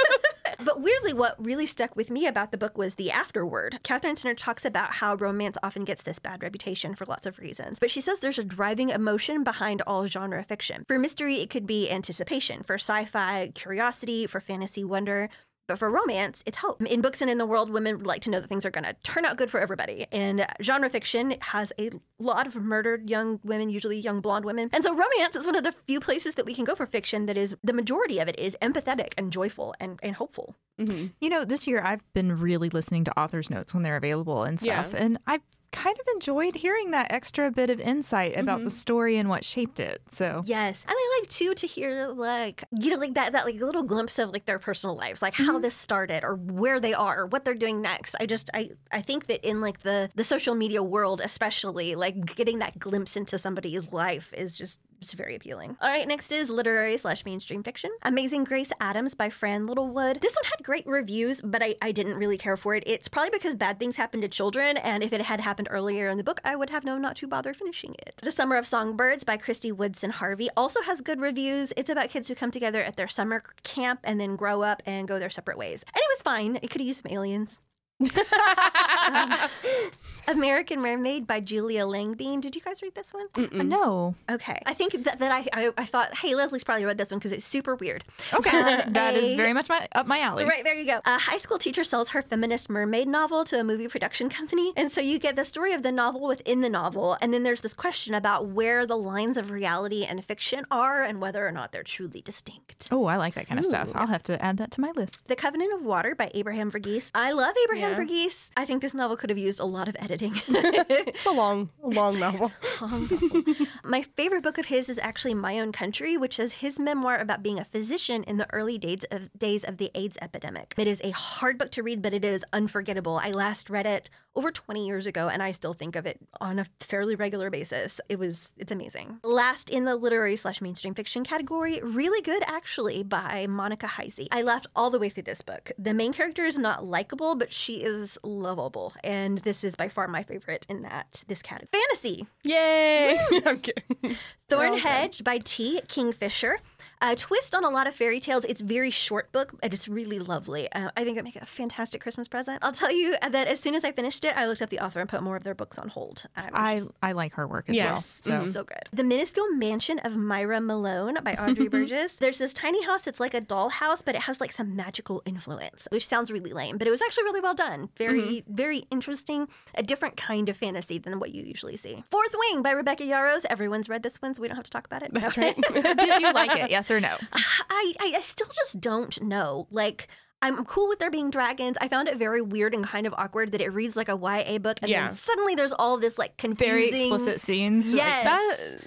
but 0.64 0.81
weirdly, 0.81 1.12
what 1.12 1.43
really 1.44 1.67
stuck 1.67 1.97
with 1.97 2.11
me 2.11 2.26
about 2.26 2.50
the 2.50 2.58
book 2.58 2.79
was 2.79 2.94
the 2.94 3.11
afterword. 3.11 3.79
Katherine 3.82 4.17
Center 4.17 4.35
talks 4.35 4.64
about 4.64 4.94
how 4.94 5.14
romance 5.14 5.56
often 5.62 5.85
gets 5.85 6.03
this 6.03 6.19
bad 6.19 6.43
reputation 6.43 6.94
for 6.94 7.05
lots 7.05 7.26
of 7.26 7.38
reasons. 7.38 7.79
But 7.79 7.91
she 7.91 8.00
says 8.00 8.20
there's 8.20 8.38
a 8.38 8.44
driving 8.44 8.91
emotion 8.91 9.44
behind 9.44 9.82
all 9.87 10.06
genre 10.06 10.44
fiction. 10.44 10.85
For 10.88 10.99
mystery, 10.99 11.37
it 11.37 11.50
could 11.50 11.67
be 11.67 11.91
anticipation. 11.91 12.62
For 12.62 12.75
sci 12.75 13.05
fi, 13.06 13.53
curiosity. 13.55 14.26
For 14.26 14.41
fantasy, 14.41 14.85
wonder. 14.85 15.29
But 15.67 15.79
for 15.79 15.91
romance, 15.91 16.43
it's 16.47 16.59
hope. 16.59 16.81
In 16.83 17.01
books 17.01 17.21
and 17.21 17.31
in 17.31 17.39
the 17.39 17.47
world, 17.47 17.71
women 17.71 18.03
like 18.05 18.23
to 18.23 18.31
know 18.31 18.41
that 18.41 18.49
things 18.49 18.65
are 18.65 18.71
going 18.71 18.85
to 18.85 18.95
turn 19.03 19.25
out 19.25 19.37
good 19.37 19.51
for 19.51 19.61
everybody. 19.61 20.07
And 20.13 20.47
genre 20.63 20.89
fiction 20.89 21.35
has 21.41 21.73
a 21.79 21.91
lot 22.19 22.47
of 22.47 22.55
murdered 22.57 23.11
young 23.11 23.41
women, 23.43 23.71
usually 23.71 23.99
young 23.99 24.21
blonde 24.21 24.45
women. 24.45 24.71
And 24.73 24.85
so 24.85 24.91
romance 24.91 25.35
is 25.35 25.47
one 25.47 25.57
of 25.57 25.65
the 25.65 25.75
few 25.87 26.01
places 26.01 26.35
that 26.37 26.47
we 26.47 26.55
can 26.55 26.65
go 26.65 26.75
for 26.75 26.87
fiction 26.87 27.27
that 27.27 27.37
is, 27.37 27.57
the 27.65 27.73
majority 27.73 28.19
of 28.19 28.29
it 28.29 28.39
is 28.39 28.57
empathetic 28.63 29.13
and 29.19 29.33
joyful 29.33 29.75
and, 29.81 29.99
and 30.03 30.17
hopeful. 30.17 30.55
Mm-hmm. 30.81 31.07
You 31.21 31.31
know, 31.31 31.45
this 31.45 31.67
year 31.67 31.83
I've 31.83 32.03
been 32.13 32.37
really 32.37 32.69
listening 32.69 33.05
to 33.05 33.19
authors' 33.19 33.51
notes 33.51 33.75
when 33.75 33.83
they're 33.83 33.97
available 33.97 34.45
and 34.45 34.61
stuff. 34.61 34.93
Yeah. 34.93 35.03
And 35.03 35.19
I've 35.27 35.43
kind 35.73 35.97
of 35.99 36.07
enjoyed 36.15 36.55
hearing 36.55 36.91
that 36.91 37.11
extra 37.11 37.51
bit 37.51 37.71
of 37.71 37.81
insight 37.81 38.39
about 38.39 38.59
the 38.59 38.67
mm-hmm. 38.67 38.71
story 38.71 39.17
and 39.17 39.29
what 39.29 39.45
shaped 39.45 39.81
it. 39.81 40.01
So 40.09 40.43
Yes, 40.45 40.85
and 40.85 40.95
I 40.97 41.21
like 41.21 41.29
too 41.29 41.55
to 41.55 41.67
hear 41.67 42.09
like 42.09 42.65
you 42.73 42.91
know 42.91 42.97
like 42.97 43.15
that 43.15 43.33
that 43.33 43.45
like 43.45 43.61
little 43.61 43.83
glimpse 43.83 44.19
of 44.19 44.31
like 44.31 44.47
their 44.47 44.59
personal 44.59 44.97
lives, 44.97 45.23
like 45.23 45.35
how 45.35 45.53
mm-hmm. 45.53 45.63
this 45.63 45.75
started 45.75 46.25
or 46.25 46.35
where 46.37 46.81
they 46.81 46.95
are 46.95 47.21
or 47.21 47.27
what 47.27 47.45
they're 47.45 47.55
doing 47.55 47.83
next. 47.83 48.17
I 48.21 48.27
just 48.27 48.51
I 48.55 48.71
I 48.93 49.01
think 49.01 49.27
that 49.27 49.47
in 49.47 49.61
like 49.61 49.81
the 49.81 50.11
the 50.15 50.25
social 50.25 50.55
media 50.55 50.83
world, 50.83 51.21
especially 51.23 51.95
like 51.95 52.35
getting 52.35 52.59
that 52.61 52.79
glimpse 52.79 53.17
into 53.17 53.39
somebody's 53.39 53.93
life 53.93 54.33
is 54.37 54.57
just 54.57 54.81
it's 55.00 55.12
very 55.14 55.34
appealing. 55.34 55.76
All 55.81 55.90
right, 55.90 56.06
next 56.06 56.32
is 56.32 56.50
literary 56.50 56.96
slash 56.96 57.25
mainstream 57.25 57.62
fiction. 57.62 57.90
Amazing 58.02 58.44
Grace 58.44 58.72
Adams 58.81 59.14
by 59.14 59.31
Fran 59.31 59.66
Littlewood. 59.66 60.20
This 60.20 60.34
one 60.34 60.44
had 60.44 60.64
great 60.64 60.87
reviews, 60.87 61.40
but 61.43 61.62
I, 61.62 61.75
I 61.82 61.93
didn't 61.93 62.16
really 62.16 62.38
care 62.38 62.56
for 62.56 62.75
it. 62.75 62.84
It's 62.87 63.08
probably 63.08 63.31
because 63.31 63.54
bad 63.54 63.78
things 63.78 63.96
happen 63.96 64.20
to 64.20 64.28
children, 64.28 64.76
and 64.76 65.02
if 65.02 65.12
it 65.12 65.20
had 65.20 65.40
happened 65.40 65.69
earlier 65.70 66.08
in 66.08 66.19
the 66.19 66.25
book, 66.25 66.40
I 66.44 66.56
would 66.56 66.70
have 66.70 66.84
known 66.84 67.02
not 67.02 67.16
to 67.16 67.26
bother 67.26 67.54
finishing 67.54 67.94
it. 68.06 68.20
The 68.22 68.32
Summer 68.32 68.56
of 68.56 68.66
Songbirds 68.66 69.25
by 69.25 69.37
Kristy 69.37 69.72
Woodson 69.72 70.10
Harvey 70.10 70.48
also 70.56 70.82
has 70.82 71.00
good 71.00 71.20
reviews. 71.20 71.72
It's 71.76 71.90
about 71.90 72.10
kids 72.10 72.28
who 72.28 72.34
come 72.34 72.50
together 72.50 72.82
at 72.82 72.96
their 72.96 73.08
summer 73.08 73.43
camp 73.62 74.00
and 74.04 74.20
then 74.20 74.37
grow 74.37 74.62
up 74.62 74.82
and 74.87 75.08
go 75.08 75.19
their 75.19 75.31
separate 75.31 75.58
ways. 75.58 75.84
And 75.87 75.96
it 75.96 76.08
was 76.08 76.22
fine. 76.22 76.56
It 76.62 76.70
could 76.70 76.81
have 76.81 76.88
used 76.88 77.02
some 77.02 77.12
aliens. 77.12 77.60
Um, 78.00 79.34
American 80.28 80.81
Mermaid 80.81 81.26
by 81.26 81.38
Julia 81.40 81.84
Langbein. 81.84 82.40
Did 82.40 82.56
you 82.56 82.60
guys 82.60 82.82
read 82.82 82.94
this 82.96 83.14
one? 83.14 83.26
Uh, 83.37 83.62
no. 83.62 84.14
Okay. 84.28 84.58
I 84.66 84.75
think 84.75 85.04
that, 85.04 85.20
that 85.20 85.31
I, 85.31 85.46
I 85.52 85.70
I 85.78 85.84
thought, 85.84 86.16
hey, 86.16 86.34
Leslie's 86.34 86.64
probably 86.64 86.84
read 86.84 86.98
this 86.98 87.10
one 87.12 87.19
because 87.20 87.31
it's 87.32 87.46
super 87.46 87.76
weird. 87.76 88.02
Okay. 88.34 88.58
Um, 88.58 88.82
that 88.93 89.14
is 89.14 89.34
a- 89.34 89.37
very 89.37 89.52
much 89.52 89.69
my 89.69 89.87
up 89.93 90.06
my 90.08 90.19
alley. 90.20 90.44
Right, 90.44 90.64
there 90.64 90.75
you 90.75 90.84
go. 90.84 91.00
A 91.06 91.16
high 91.19 91.38
school 91.38 91.58
teacher 91.58 91.84
sells 91.84 92.10
her 92.10 92.22
feminist 92.22 92.69
mermaid 92.69 93.06
novel 93.06 93.44
to 93.44 93.60
a 93.60 93.65
movie 93.65 93.86
production 93.86 94.29
company. 94.29 94.72
And 94.76 94.91
so 94.91 95.00
you 95.00 95.20
get 95.20 95.36
the 95.36 95.44
story 95.44 95.72
of 95.72 95.84
the 95.84 95.93
novel 95.93 96.26
within 96.26 96.60
the 96.60 96.70
novel. 96.70 97.17
And 97.20 97.32
then 97.32 97.44
there's 97.44 97.60
this 97.60 97.74
question 97.74 98.12
about 98.15 98.48
where 98.48 98.84
the 98.84 98.96
lines 98.96 99.36
of 99.36 99.50
reality 99.53 100.05
and 100.05 100.24
fiction 100.24 100.67
are 100.72 101.03
and 101.05 101.20
whether 101.20 101.46
or 101.46 101.53
not 101.53 101.70
they're 101.70 101.84
truly 101.84 102.20
distinct. 102.20 102.88
Oh, 102.91 103.05
I 103.06 103.17
like 103.17 103.34
that 103.34 103.46
kind 103.46 103.60
of 103.60 103.65
stuff. 103.65 103.91
I'll 103.94 104.08
have 104.08 104.24
to 104.24 104.43
add 104.44 104.56
that 104.58 104.72
to 104.72 104.81
my 104.81 104.91
list. 104.96 105.29
The 105.29 105.36
Covenant 105.36 105.72
of 105.72 105.82
Water 105.82 106.17
by 106.17 106.32
Abraham 106.34 106.72
Verghese. 106.72 107.12
I 107.15 107.31
love 107.31 107.55
Abraham 107.65 107.85
Yeah. 107.85 107.85
Verghese. 107.94 108.50
I 108.56 108.64
think 108.64 108.82
this 108.82 108.94
novel 108.94 109.16
could 109.16 109.31
have 109.31 109.38
used 109.38 109.60
a 109.60 109.64
lot 109.64 109.88
of 109.88 109.96
editing. 109.98 110.34
It's 110.48 111.26
a 111.26 111.31
long, 111.31 111.70
long 111.82 112.19
novel. 112.19 112.52
My 113.84 114.02
favorite 114.02 114.43
book 114.43 114.58
of 114.58 114.66
his 114.66 114.88
is 114.88 114.98
actually 114.98 115.34
My 115.34 115.58
Own 115.60 115.72
Country, 115.72 116.16
which 116.16 116.38
is 116.38 116.55
his 116.55 116.78
memoir 116.78 117.16
about 117.19 117.43
being 117.43 117.58
a 117.58 117.64
physician 117.64 118.22
in 118.24 118.36
the 118.36 118.52
early 118.52 118.78
days 118.78 119.05
of 119.10 119.31
days 119.38 119.64
of 119.64 119.78
the 119.78 119.90
AIDS 119.94 120.19
epidemic. 120.20 120.74
It 120.76 120.86
is 120.86 121.00
a 121.02 121.10
hard 121.10 121.58
book 121.58 121.70
to 121.72 121.82
read, 121.82 122.02
but 122.02 122.12
it 122.12 122.24
is 122.24 122.44
unforgettable. 122.52 123.19
I 123.22 123.31
last 123.31 123.70
read 123.70 123.86
it 123.86 124.10
over 124.36 124.50
20 124.50 124.86
years 124.86 125.06
ago 125.06 125.28
and 125.28 125.43
I 125.43 125.52
still 125.52 125.72
think 125.72 125.96
of 125.96 126.06
it 126.06 126.19
on 126.40 126.58
a 126.58 126.66
fairly 126.81 127.16
regular 127.16 127.50
basis. 127.50 128.00
It 128.08 128.19
was 128.19 128.52
it's 128.56 128.70
amazing. 128.70 129.19
Last 129.24 129.70
in 129.70 129.84
the 129.84 129.96
literary 129.96 130.36
slash 130.36 130.60
mainstream 130.60 130.94
fiction 130.94 131.24
category, 131.24 131.81
really 131.82 132.22
good 132.22 132.43
actually 132.46 133.02
by 133.02 133.46
Monica 133.46 133.86
Heisey. 133.86 134.28
I 134.31 134.43
laughed 134.43 134.66
all 134.76 134.90
the 134.90 134.98
way 134.98 135.08
through 135.08 135.24
this 135.24 135.43
book. 135.43 135.72
The 135.78 135.94
main 135.94 136.12
character 136.12 136.44
is 136.44 136.58
not 136.58 136.84
likable, 136.84 137.34
but 137.34 137.52
she 137.52 137.76
is 137.76 138.19
lovable. 138.22 138.93
And 139.02 139.38
this 139.38 139.64
is 139.64 139.74
by 139.74 139.88
far 139.88 140.06
my 140.08 140.22
favorite 140.22 140.66
in 140.69 140.82
that 140.82 141.24
this 141.28 141.43
category. 141.43 141.69
Fantasy. 141.72 142.26
Yay! 142.44 143.19
I'm 143.46 143.60
kidding. 143.60 144.16
Thornhedge 144.50 145.24
by 145.24 145.38
T. 145.38 145.81
Kingfisher. 145.88 146.58
A 147.03 147.15
twist 147.15 147.55
on 147.55 147.62
a 147.62 147.69
lot 147.69 147.86
of 147.86 147.94
fairy 147.94 148.20
tales. 148.20 148.44
It's 148.46 148.62
very 148.62 148.91
short 148.91 149.31
book, 149.31 149.55
and 149.62 149.74
it's 149.74 149.86
really 149.86 150.19
lovely. 150.19 150.70
Uh, 150.72 150.91
I 150.96 151.05
think 151.05 151.19
it 151.19 151.24
make 151.24 151.36
a 151.36 151.44
fantastic 151.44 152.00
Christmas 152.00 152.26
present. 152.26 152.65
I'll 152.65 152.72
tell 152.72 152.91
you 152.91 153.17
that 153.20 153.46
as 153.46 153.60
soon 153.60 153.74
as 153.74 153.84
I 153.84 153.93
finished 153.93 154.24
it, 154.24 154.34
I 154.34 154.46
looked 154.46 154.62
up 154.62 154.70
the 154.70 154.81
author 154.81 155.00
and 155.00 155.08
put 155.08 155.22
more 155.22 155.36
of 155.36 155.44
their 155.44 155.55
books 155.55 155.79
on 155.79 155.88
hold. 155.88 156.24
Um, 156.36 156.46
I 156.55 156.70
I, 156.72 156.76
just 156.76 156.91
I 157.03 157.12
like 157.12 157.34
her 157.34 157.46
work 157.46 157.69
as 157.69 157.76
Yes. 157.76 157.86
well. 157.86 158.00
so, 158.00 158.32
mm-hmm. 158.32 158.50
So 158.50 158.65
good. 158.65 158.88
The 158.94 159.05
Minuscule 159.05 159.53
Mansion 159.53 159.98
of 160.00 160.17
Myra 160.17 160.60
Malone 160.60 161.19
by 161.22 161.34
Audrey 161.34 161.69
Burges. 161.70 162.17
There's 162.17 162.38
this 162.38 162.55
tiny 162.55 162.82
house 162.84 163.03
that's 163.03 163.20
like 163.20 163.34
a 163.34 163.43
dollhouse, 163.43 164.03
but 164.03 164.15
it 164.15 164.22
has 164.22 164.41
like 164.41 164.53
some 164.53 164.74
magical 164.74 165.22
influence, 165.26 165.86
which 165.91 166.06
sounds 166.06 166.31
really 166.31 166.55
lame, 166.55 166.79
but 166.79 166.88
it 166.88 166.91
was 166.91 167.03
actually 167.03 167.24
really 167.24 167.41
well 167.41 167.55
done. 167.55 167.91
Very, 167.98 168.22
mm-hmm. 168.22 168.55
very 168.55 168.79
interesting. 168.91 169.48
A 169.74 169.82
different 169.82 170.17
kind 170.17 170.48
of 170.48 170.56
fantasy 170.56 170.96
than 170.96 171.20
what 171.20 171.32
you 171.32 171.43
usually 171.43 171.76
see. 171.76 172.03
Fourth 172.10 172.34
Wing 172.38 172.62
by 172.62 172.70
Rebecca 172.70 173.05
Yarros. 173.05 173.44
Everyone's 173.50 173.91
read 173.91 174.03
this 174.03 174.22
one, 174.22 174.34
so 174.34 174.41
we 174.41 174.48
don't 174.48 174.56
have 174.56 174.65
to 174.65 174.70
talk 174.70 174.86
about 174.86 175.03
it. 175.03 175.12
That's 175.12 175.36
right. 175.36 175.55
did 175.74 176.20
you 176.22 176.32
like 176.32 176.58
it? 176.58 176.70
Yes 176.70 176.85
or 176.90 177.00
no? 177.00 177.16
I, 177.32 177.94
I, 178.00 178.12
I 178.16 178.20
still 178.20 178.48
just 178.55 178.81
don't 178.81 179.20
know. 179.22 179.66
Like, 179.70 180.08
I'm 180.43 180.64
cool 180.66 180.86
with 180.88 180.98
there 180.98 181.10
being 181.10 181.31
dragons. 181.31 181.76
I 181.81 181.88
found 181.88 182.08
it 182.08 182.16
very 182.19 182.43
weird 182.43 182.74
and 182.74 182.84
kind 182.84 183.06
of 183.06 183.14
awkward 183.16 183.52
that 183.52 183.60
it 183.62 183.70
reads 183.70 183.96
like 183.96 184.08
a 184.10 184.16
YA 184.16 184.58
book, 184.58 184.78
and 184.82 184.90
Yeah. 184.90 185.06
then 185.08 185.16
suddenly 185.16 185.55
there's 185.55 185.72
all 185.72 185.96
this 185.98 186.19
like 186.19 186.36
confusing, 186.36 186.90
Very 186.90 187.02
explicit 187.05 187.40
scenes. 187.40 187.86
Like, 187.86 187.96
Yes. 187.96 188.24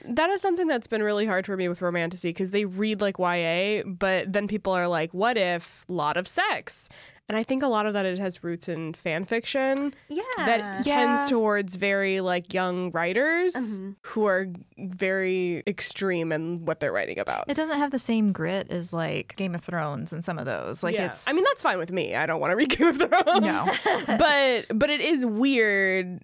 That 0.03 0.15
that 0.15 0.29
is 0.29 0.41
something 0.41 0.67
that's 0.67 0.87
been 0.87 1.01
really 1.01 1.25
hard 1.25 1.45
for 1.47 1.57
me 1.57 1.67
with 1.67 1.81
romantasy 1.81 2.29
because 2.29 2.51
they 2.51 2.65
read 2.65 3.01
like 3.01 3.17
YA, 3.17 3.81
but 3.85 4.31
then 4.31 4.47
people 4.47 4.73
are 4.73 4.87
like, 4.87 5.11
"What 5.13 5.37
if 5.37 5.85
a 5.89 5.93
lot 5.93 6.17
of 6.17 6.27
sex?" 6.27 6.87
And 7.29 7.37
I 7.37 7.43
think 7.43 7.61
a 7.61 7.67
lot 7.67 7.85
of 7.85 7.93
that 7.93 8.05
it 8.07 8.17
has 8.17 8.43
roots 8.43 8.67
in 8.67 8.93
fan 8.95 9.23
fiction 9.23 9.93
Yeah, 10.09 10.23
that 10.37 10.85
Yeah. 10.87 10.95
tends 10.95 11.29
towards 11.29 11.75
very 11.75 12.21
like 12.21 12.53
young 12.53 12.89
writers 12.91 13.53
Mm-hmm. 13.55 13.91
who 14.01 14.25
are 14.25 14.47
very 14.77 15.61
extreme 15.67 16.31
in 16.31 16.65
what 16.65 16.79
they're 16.79 16.91
writing 16.91 17.19
about. 17.19 17.45
It 17.47 17.53
doesn't 17.55 17.77
have 17.77 17.91
the 17.91 17.99
same 17.99 18.31
grit 18.31 18.71
as 18.71 18.91
like 18.93 19.35
Game 19.35 19.53
of 19.55 19.63
Thrones 19.63 20.11
and 20.11 20.25
some 20.25 20.39
of 20.39 20.45
those. 20.45 20.81
Like 20.83 20.95
yeah. 20.95 21.05
it's 21.05 21.27
I 21.27 21.33
mean 21.33 21.43
that's 21.43 21.61
fine 21.61 21.77
with 21.77 21.91
me. 21.91 22.15
I 22.15 22.25
don't 22.25 22.39
want 22.39 22.51
to 22.51 22.55
read 22.55 22.69
Game 22.77 22.87
of 22.87 22.97
Thrones. 22.97 23.41
no. 23.45 23.65
but 24.17 24.65
but 24.73 24.89
it 24.89 25.01
is 25.01 25.25
weird 25.25 26.23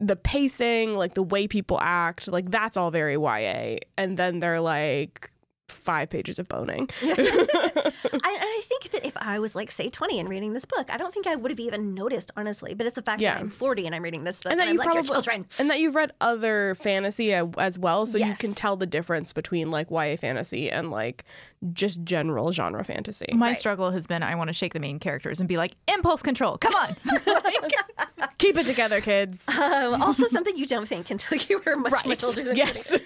the 0.00 0.16
pacing 0.16 0.94
like 0.96 1.14
the 1.14 1.22
way 1.22 1.46
people 1.48 1.78
act 1.80 2.28
like 2.28 2.50
that's 2.50 2.76
all 2.76 2.90
very 2.90 3.14
ya 3.14 3.76
and 3.96 4.16
then 4.18 4.40
they're 4.40 4.60
like 4.60 5.30
five 5.68 6.10
pages 6.10 6.38
of 6.38 6.46
boning 6.48 6.88
I, 7.02 7.10
I 8.24 8.62
think 8.68 8.90
that 8.92 9.04
if 9.06 9.14
I 9.16 9.38
was 9.38 9.54
like, 9.54 9.70
say, 9.70 9.88
20 9.88 10.20
and 10.20 10.28
reading 10.28 10.52
this 10.52 10.64
book, 10.64 10.92
I 10.92 10.96
don't 10.96 11.12
think 11.12 11.26
I 11.26 11.36
would 11.36 11.50
have 11.50 11.60
even 11.60 11.94
noticed, 11.94 12.30
honestly. 12.36 12.74
But 12.74 12.86
it's 12.86 12.94
the 12.94 13.02
fact 13.02 13.20
Yeah. 13.20 13.34
that 13.34 13.40
I'm 13.40 13.50
40 13.50 13.86
and 13.86 13.94
I'm 13.94 14.02
reading 14.02 14.24
this 14.24 14.40
book, 14.42 14.52
and 14.52 14.60
and, 14.60 14.60
that 14.60 14.68
I'm 14.68 14.74
you 14.74 14.78
like, 14.78 14.86
probably 14.86 15.06
your 15.08 15.14
children. 15.22 15.46
and 15.58 15.70
that 15.70 15.80
you've 15.80 15.94
read 15.94 16.12
other 16.20 16.74
fantasy 16.76 17.32
as 17.32 17.78
well 17.78 18.06
so 18.06 18.18
you 18.18 18.34
can 18.34 18.54
tell 18.54 18.76
the 18.76 18.86
difference 18.86 19.32
between 19.32 19.70
like 19.70 19.90
ya 19.90 20.16
fantasy 20.16 20.70
and 20.70 20.90
like 20.90 21.24
just 21.72 22.04
general 22.04 22.52
genre 22.52 22.84
fantasy 22.84 23.26
My 23.32 23.48
Right. 23.48 23.56
struggle 23.56 23.90
has 23.90 24.06
been 24.06 24.22
I 24.22 24.34
want 24.34 24.48
to 24.48 24.52
shake 24.54 24.74
the 24.74 24.80
main 24.80 24.98
characters 24.98 25.40
and 25.40 25.48
be 25.48 25.56
like, 25.56 25.76
impulse 25.88 26.22
control, 26.22 26.58
come 26.58 26.74
on. 26.74 26.94
Like, 27.26 27.72
keep 28.38 28.56
it 28.56 28.66
together 28.66 29.00
kids 29.00 29.48
Um, 29.48 30.02
also, 30.02 30.26
something 30.28 30.56
you 30.56 30.66
don't 30.66 30.86
think 30.88 31.10
until 31.10 31.38
you 31.38 31.60
were 31.64 31.76
much, 31.76 31.92
Right. 31.92 32.06
much 32.06 32.22
older 32.24 32.42
than 32.44 32.56
yes 32.56 32.96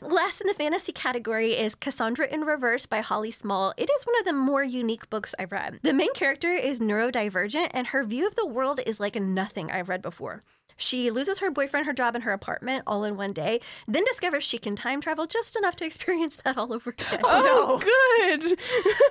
Last 0.00 0.40
in 0.42 0.46
the 0.46 0.54
fantasy 0.54 0.92
category 0.92 1.52
is 1.52 1.74
Cassandra 1.74 2.26
in 2.26 2.42
Reverse 2.42 2.86
by 2.86 3.00
Holly 3.00 3.30
Smale. 3.30 3.72
It 3.76 3.90
is 3.90 4.04
one 4.06 4.18
of 4.18 4.24
the 4.24 4.32
more 4.32 4.62
unique 4.64 5.10
books 5.10 5.34
I've 5.38 5.52
read. 5.52 5.80
The 5.82 5.92
main 5.92 6.12
character 6.14 6.52
is 6.52 6.80
neurodivergent, 6.80 7.70
and 7.72 7.88
her 7.88 8.04
view 8.04 8.26
of 8.26 8.34
the 8.36 8.46
world 8.46 8.80
is 8.86 9.00
like 9.00 9.16
nothing 9.16 9.70
I've 9.70 9.88
read 9.88 10.00
before. 10.02 10.42
She 10.76 11.10
loses 11.10 11.40
her 11.40 11.50
boyfriend, 11.50 11.86
her 11.86 11.92
job, 11.92 12.14
and 12.14 12.24
her 12.24 12.32
apartment 12.32 12.84
all 12.86 13.04
in 13.04 13.16
one 13.16 13.32
day, 13.34 13.60
then 13.86 14.04
discovers 14.04 14.44
she 14.44 14.56
can 14.58 14.76
time 14.76 15.00
travel 15.02 15.26
just 15.26 15.54
enough 15.56 15.76
to 15.76 15.84
experience 15.90 16.36
that 16.44 16.56
all 16.56 16.72
over 16.72 16.90
again. 16.90 17.20
oh 17.24 17.78
good 17.78 18.58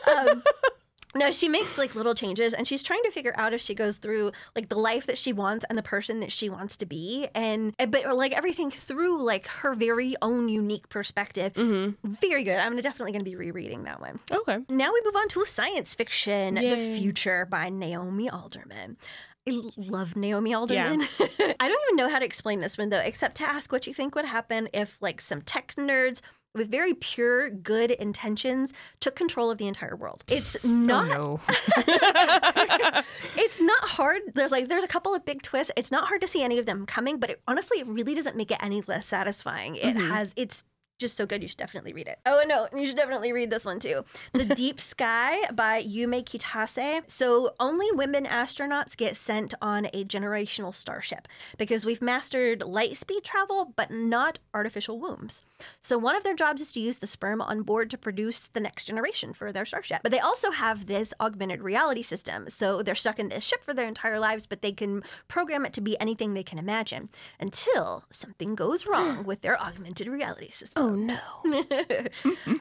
um, 0.10 0.44
no, 1.16 1.32
she 1.32 1.48
makes 1.48 1.78
like 1.78 1.96
little 1.96 2.14
changes 2.14 2.54
and 2.54 2.68
she's 2.68 2.84
trying 2.84 3.04
to 3.04 3.12
figure 3.12 3.34
out 3.36 3.54
if 3.54 3.62
she 3.62 3.74
goes 3.74 3.98
through 3.98 4.32
like 4.56 4.70
the 4.70 4.78
life 4.78 5.06
that 5.08 5.18
she 5.18 5.34
wants 5.34 5.66
and 5.70 5.78
the 5.78 5.84
person 5.84 6.20
that 6.20 6.32
she 6.32 6.50
wants 6.50 6.78
to 6.78 6.86
be 6.86 7.28
and 7.34 7.74
eh, 7.80 7.86
but 7.86 8.16
like 8.16 8.32
everything 8.34 8.70
through 8.70 9.22
like 9.24 9.48
her 9.48 9.74
very 9.74 10.16
own 10.22 10.50
unique 10.50 10.88
perspective. 10.90 11.54
Very 11.56 12.44
good. 12.44 12.58
I'm 12.58 12.76
definitely 12.78 13.12
going 13.12 13.26
to 13.26 13.30
be 13.30 13.36
rereading 13.36 13.84
that 13.84 14.00
one. 14.00 14.20
okay 14.32 14.60
Now 14.70 14.92
we 14.94 15.02
move 15.04 15.16
on 15.16 15.28
to 15.30 15.46
science 15.46 15.96
fiction, 15.96 16.58
Yay. 16.58 16.70
The 16.70 17.00
Future 17.00 17.46
by 17.46 17.70
Naomi 17.70 18.30
Alderman. 18.30 18.98
I 19.48 19.62
love 19.78 20.16
Naomi 20.16 20.54
Alderman. 20.54 21.02
I 21.20 21.68
don't 21.68 21.82
even 21.88 21.96
know 21.96 22.10
how 22.10 22.20
to 22.20 22.26
explain 22.26 22.60
this 22.60 22.78
one 22.78 22.90
though, 22.90 23.00
except 23.00 23.38
to 23.38 23.50
ask 23.50 23.72
what 23.72 23.88
you 23.88 23.94
think 23.94 24.14
would 24.16 24.26
happen 24.26 24.70
if 24.74 24.98
like 25.02 25.22
some 25.22 25.42
tech 25.42 25.74
nerds 25.78 26.22
with 26.56 26.70
very 26.72 26.94
pure 26.94 27.50
good 27.50 27.92
intentions 27.92 28.74
took 29.00 29.16
control 29.16 29.52
of 29.52 29.58
the 29.58 29.68
entire 29.68 29.96
world. 29.96 30.24
It's 30.28 30.58
oh 30.64 30.68
not 30.68 31.08
no. 31.08 31.40
it's 33.38 33.60
not 33.62 33.84
hard. 33.84 34.22
There's 34.34 34.52
like 34.52 34.68
there's 34.68 34.84
a 34.84 34.88
couple 34.88 35.14
of 35.14 35.26
big 35.26 35.42
twists. 35.42 35.72
It's 35.78 35.92
not 35.92 36.08
hard 36.08 36.22
to 36.22 36.28
see 36.28 36.44
any 36.44 36.58
of 36.60 36.66
them 36.66 36.86
coming, 36.86 37.20
but 37.20 37.30
it, 37.32 37.42
honestly, 37.48 37.80
it 37.80 37.88
really 37.88 38.16
doesn't 38.16 38.36
make 38.36 38.52
it 38.52 38.58
any 38.62 38.82
less 38.82 39.06
satisfying. 39.06 39.76
It 39.76 39.96
mm-hmm. 39.96 40.12
has 40.12 40.34
it's 40.36 40.64
just 41.00 41.18
so 41.18 41.26
good. 41.26 41.42
You 41.42 41.48
should 41.48 41.58
definitely 41.58 41.94
read 41.94 42.08
it. 42.08 42.20
Oh 42.26 42.44
no, 42.46 42.68
you 42.78 42.86
should 42.86 42.98
definitely 42.98 43.34
read 43.34 43.50
this 43.50 43.66
one 43.66 43.80
too. 43.80 44.04
The 44.34 44.46
Deep 44.56 44.80
Sky 44.80 45.40
by 45.54 45.82
Yume 45.82 46.24
Kitasei. 46.24 47.10
So 47.10 47.54
only 47.60 47.88
women 47.94 48.26
astronauts 48.26 48.96
get 48.96 49.16
sent 49.16 49.54
on 49.62 49.88
a 49.94 50.04
generational 50.04 50.76
starship 50.76 51.28
because 51.58 51.86
we've 51.86 52.02
mastered 52.02 52.62
light 52.62 52.98
speed 52.98 53.24
travel, 53.24 53.74
but 53.76 53.90
not 53.90 54.40
artificial 54.54 55.00
wombs. 55.00 55.42
So 55.82 55.98
one 55.98 56.16
of 56.16 56.24
their 56.24 56.36
jobs 56.36 56.62
is 56.62 56.72
to 56.74 56.80
use 56.80 57.00
the 57.00 57.08
sperm 57.08 57.42
on 57.42 57.64
board 57.64 57.90
to 57.92 57.98
produce 57.98 58.50
the 58.50 58.60
next 58.60 58.86
generation 58.86 59.34
for 59.34 59.52
their 59.52 59.66
starship. 59.66 60.02
But 60.04 60.12
they 60.12 60.20
also 60.20 60.52
have 60.52 60.86
this 60.86 61.14
augmented 61.20 61.62
reality 61.62 62.02
system. 62.02 62.50
So 62.50 62.84
they're 62.84 62.96
stuck 62.96 63.20
in 63.20 63.30
this 63.30 63.44
ship 63.46 63.64
for 63.64 63.74
their 63.74 63.88
entire 63.88 64.20
lives, 64.20 64.46
but 64.46 64.62
they 64.62 64.74
can 64.74 65.04
program 65.30 65.66
it 65.66 65.74
to 65.74 65.82
be 65.82 66.00
anything 66.00 66.34
they 66.34 66.44
can 66.44 66.60
imagine 66.60 67.10
until 67.40 68.04
something 68.12 68.56
goes 68.56 68.86
wrong 68.86 69.24
with 69.30 69.42
their 69.42 69.60
augmented 69.62 70.08
reality 70.08 70.52
system. 70.52 70.84
oh 70.84 70.89
Oh, 70.90 70.96
no 70.96 71.20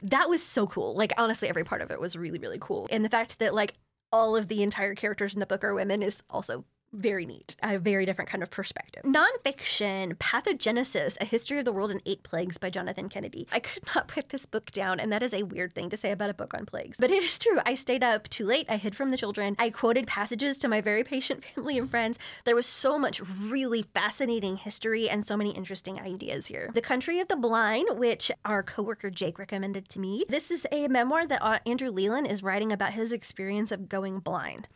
that 0.03 0.29
was 0.29 0.43
so 0.43 0.67
cool. 0.67 0.95
Like 0.95 1.13
honestly, 1.17 1.49
every 1.49 1.63
part 1.63 1.81
of 1.81 1.89
it 1.89 1.99
was 1.99 2.15
really, 2.15 2.37
really 2.37 2.59
cool. 2.59 2.87
And 2.91 3.03
the 3.03 3.09
fact 3.09 3.39
that 3.39 3.55
like 3.55 3.73
all 4.11 4.35
of 4.35 4.47
the 4.47 4.61
entire 4.61 4.93
characters 4.93 5.33
in 5.33 5.39
the 5.39 5.47
book 5.47 5.63
are 5.63 5.73
women 5.73 6.03
is 6.03 6.21
also 6.29 6.63
very 6.93 7.25
neat. 7.25 7.55
A 7.61 7.77
very 7.77 8.05
different 8.05 8.29
kind 8.29 8.43
of 8.43 8.49
perspective. 8.49 9.03
Nonfiction, 9.03 10.15
Pathogenesis, 10.15 11.17
A 11.21 11.25
History 11.25 11.59
of 11.59 11.65
the 11.65 11.71
World 11.71 11.91
in 11.91 12.01
Eight 12.05 12.23
Plagues 12.23 12.57
by 12.57 12.69
Jonathan 12.69 13.09
Kennedy. 13.09 13.47
I 13.51 13.59
could 13.59 13.83
not 13.95 14.07
put 14.07 14.29
this 14.29 14.45
book 14.45 14.71
down, 14.71 14.99
and 14.99 15.11
that 15.11 15.23
is 15.23 15.33
a 15.33 15.43
weird 15.43 15.73
thing 15.75 15.89
to 15.89 15.97
say 15.97 16.11
about 16.11 16.29
a 16.29 16.33
book 16.33 16.53
on 16.53 16.65
plagues. 16.65 16.97
But 16.99 17.11
it 17.11 17.23
is 17.23 17.37
true. 17.37 17.59
I 17.65 17.75
stayed 17.75 18.03
up 18.03 18.27
too 18.29 18.45
late. 18.45 18.65
I 18.69 18.77
hid 18.77 18.95
from 18.95 19.11
the 19.11 19.17
children. 19.17 19.55
I 19.59 19.69
quoted 19.69 20.07
passages 20.07 20.57
to 20.59 20.67
my 20.67 20.81
very 20.81 21.03
patient 21.03 21.43
family 21.55 21.77
and 21.77 21.89
friends. 21.89 22.17
There 22.45 22.55
was 22.55 22.65
so 22.65 22.97
much 22.97 23.21
really 23.21 23.83
fascinating 23.93 24.57
history 24.57 25.09
and 25.09 25.25
so 25.25 25.37
many 25.37 25.51
interesting 25.51 25.99
ideas 25.99 26.47
here. 26.47 26.71
The 26.73 26.81
Country 26.81 27.19
of 27.19 27.27
the 27.27 27.35
Blind, 27.35 27.97
which 27.97 28.31
our 28.45 28.63
coworker 28.63 29.09
Jake 29.09 29.39
recommended 29.39 29.89
to 29.89 29.99
me. 29.99 30.25
This 30.29 30.51
is 30.51 30.65
a 30.71 30.87
memoir 30.87 31.27
that 31.27 31.43
uh, 31.43 31.59
Andrew 31.65 31.91
Leland 31.91 32.27
is 32.27 32.43
writing 32.43 32.71
about 32.71 32.93
his 32.93 33.11
experience 33.11 33.71
of 33.71 33.89
going 33.89 34.19
blind. 34.19 34.67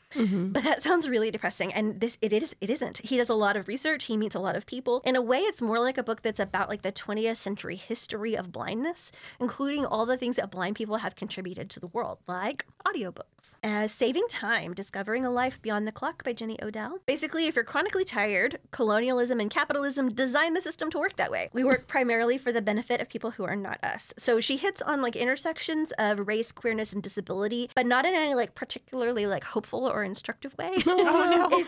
But 0.53 0.63
that 0.63 0.83
sounds 0.83 1.09
really 1.09 1.31
depressing. 1.31 1.73
And 1.73 1.99
this 2.03 2.17
it 2.21 2.33
is 2.33 2.53
it 2.59 2.69
isn't. 2.69 2.97
He 2.97 3.17
does 3.17 3.29
a 3.29 3.33
lot 3.33 3.55
of 3.55 3.69
research, 3.69 4.05
he 4.05 4.17
meets 4.17 4.35
a 4.35 4.39
lot 4.39 4.57
of 4.57 4.65
people. 4.65 5.01
In 5.05 5.15
a 5.15 5.21
way, 5.21 5.39
it's 5.39 5.61
more 5.61 5.79
like 5.79 5.97
a 5.97 6.03
book 6.03 6.21
that's 6.21 6.39
about 6.39 6.67
like 6.67 6.81
the 6.81 6.91
20th 6.91 7.37
century 7.37 7.77
history 7.77 8.35
of 8.35 8.51
blindness, 8.51 9.11
including 9.39 9.85
all 9.85 10.05
the 10.05 10.17
things 10.17 10.35
that 10.35 10.51
blind 10.51 10.75
people 10.75 10.97
have 10.97 11.15
contributed 11.15 11.69
to 11.69 11.79
the 11.79 11.87
world, 11.87 12.19
like 12.27 12.65
audiobooks. 12.85 13.55
Uh, 13.63 13.87
Saving 13.87 14.27
Time, 14.29 14.73
Discovering 14.73 15.25
a 15.25 15.29
Life 15.29 15.61
Beyond 15.61 15.87
the 15.87 15.91
Clock 15.93 16.23
by 16.25 16.33
Jenny 16.33 16.57
Odell. 16.61 16.99
Basically, 17.05 17.45
if 17.47 17.55
you're 17.55 17.63
chronically 17.63 18.03
tired, 18.03 18.59
colonialism 18.71 19.39
and 19.39 19.49
capitalism 19.49 20.09
design 20.09 20.53
the 20.53 20.61
system 20.61 20.89
to 20.91 20.99
work 20.99 21.15
that 21.15 21.31
way. 21.31 21.49
We 21.53 21.63
work 21.63 21.87
primarily 21.87 22.37
for 22.37 22.51
the 22.51 22.61
benefit 22.61 22.99
of 22.99 23.09
people 23.09 23.31
who 23.31 23.45
are 23.45 23.55
not 23.55 23.81
us. 23.83 24.13
So 24.17 24.41
she 24.41 24.57
hits 24.57 24.81
on 24.81 25.01
like 25.01 25.15
intersections 25.15 25.93
of 25.97 26.27
race, 26.27 26.51
queerness, 26.51 26.91
and 26.91 27.01
disability, 27.01 27.69
but 27.75 27.85
not 27.85 28.05
in 28.05 28.13
any 28.13 28.33
like 28.33 28.55
particularly 28.55 29.25
like 29.25 29.45
hopeful 29.45 29.85
or 29.87 30.03
instructive 30.03 30.53
way. 30.57 30.71
Oh, 30.85 31.49
no. 31.49 31.65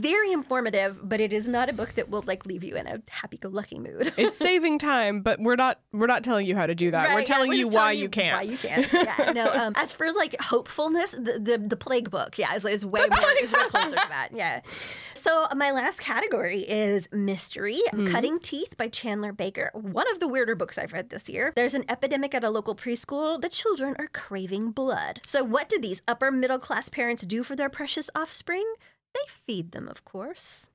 Very 0.00 0.32
informative, 0.32 0.98
but 1.02 1.20
it 1.20 1.32
is 1.32 1.48
not 1.48 1.68
a 1.68 1.72
book 1.72 1.94
that 1.94 2.08
will 2.10 2.24
like 2.26 2.46
leave 2.46 2.64
you 2.64 2.76
in 2.76 2.86
a 2.86 3.00
happy-go-lucky 3.10 3.78
mood. 3.78 4.12
it's 4.16 4.36
saving 4.36 4.78
time 4.78 5.20
but 5.22 5.40
we're 5.40 5.56
not 5.56 5.80
we're 5.92 6.06
not 6.06 6.24
telling 6.24 6.46
you 6.46 6.56
how 6.56 6.66
to 6.66 6.74
do 6.74 6.90
that 6.90 7.08
we're 7.08 7.16
Right, 7.16 7.28
yeah, 7.28 7.34
telling 7.34 7.52
you 7.52 7.68
why 7.68 7.72
telling 7.72 7.98
you 8.00 8.08
can't 8.08 8.36
Why 8.36 8.42
you 8.42 8.56
can't. 8.56 8.92
Yeah. 8.92 9.32
No. 9.32 9.50
Um, 9.52 9.72
as 9.76 9.92
for 9.92 10.10
like 10.12 10.40
hopefulness, 10.40 11.12
the 11.12 11.38
the, 11.42 11.58
the 11.58 11.76
plague 11.76 12.10
book, 12.10 12.38
yeah, 12.38 12.54
is, 12.54 12.64
is 12.64 12.86
way 12.86 13.06
more 13.10 13.20
is 13.40 13.52
way 13.52 13.64
closer 13.68 13.90
to 13.90 14.06
that. 14.08 14.28
Yeah. 14.32 14.60
So 15.14 15.46
my 15.54 15.70
last 15.70 16.00
category 16.00 16.60
is 16.60 17.08
mystery, 17.12 17.80
Cutting 18.08 18.40
Teeth 18.40 18.76
by 18.76 18.88
Chandler 18.88 19.32
Baker. 19.32 19.70
One 19.72 20.10
of 20.10 20.18
the 20.18 20.26
weirder 20.26 20.56
books 20.56 20.78
I've 20.78 20.92
read 20.92 21.10
this 21.10 21.28
year. 21.28 21.52
There's 21.54 21.74
an 21.74 21.84
epidemic 21.88 22.34
at 22.34 22.42
a 22.42 22.50
local 22.50 22.74
preschool. 22.74 23.40
The 23.40 23.48
children 23.48 23.94
are 24.00 24.08
craving 24.08 24.72
blood. 24.72 25.20
So 25.26 25.44
what 25.44 25.68
did 25.68 25.80
these 25.82 26.02
upper 26.08 26.32
middle 26.32 26.58
class 26.58 26.88
parents 26.88 27.24
do 27.24 27.44
for 27.44 27.54
their 27.54 27.68
precious 27.70 28.10
offspring? 28.16 28.64
They 29.14 29.20
feed 29.28 29.72
them, 29.72 29.88
of 29.88 30.04
course. 30.04 30.66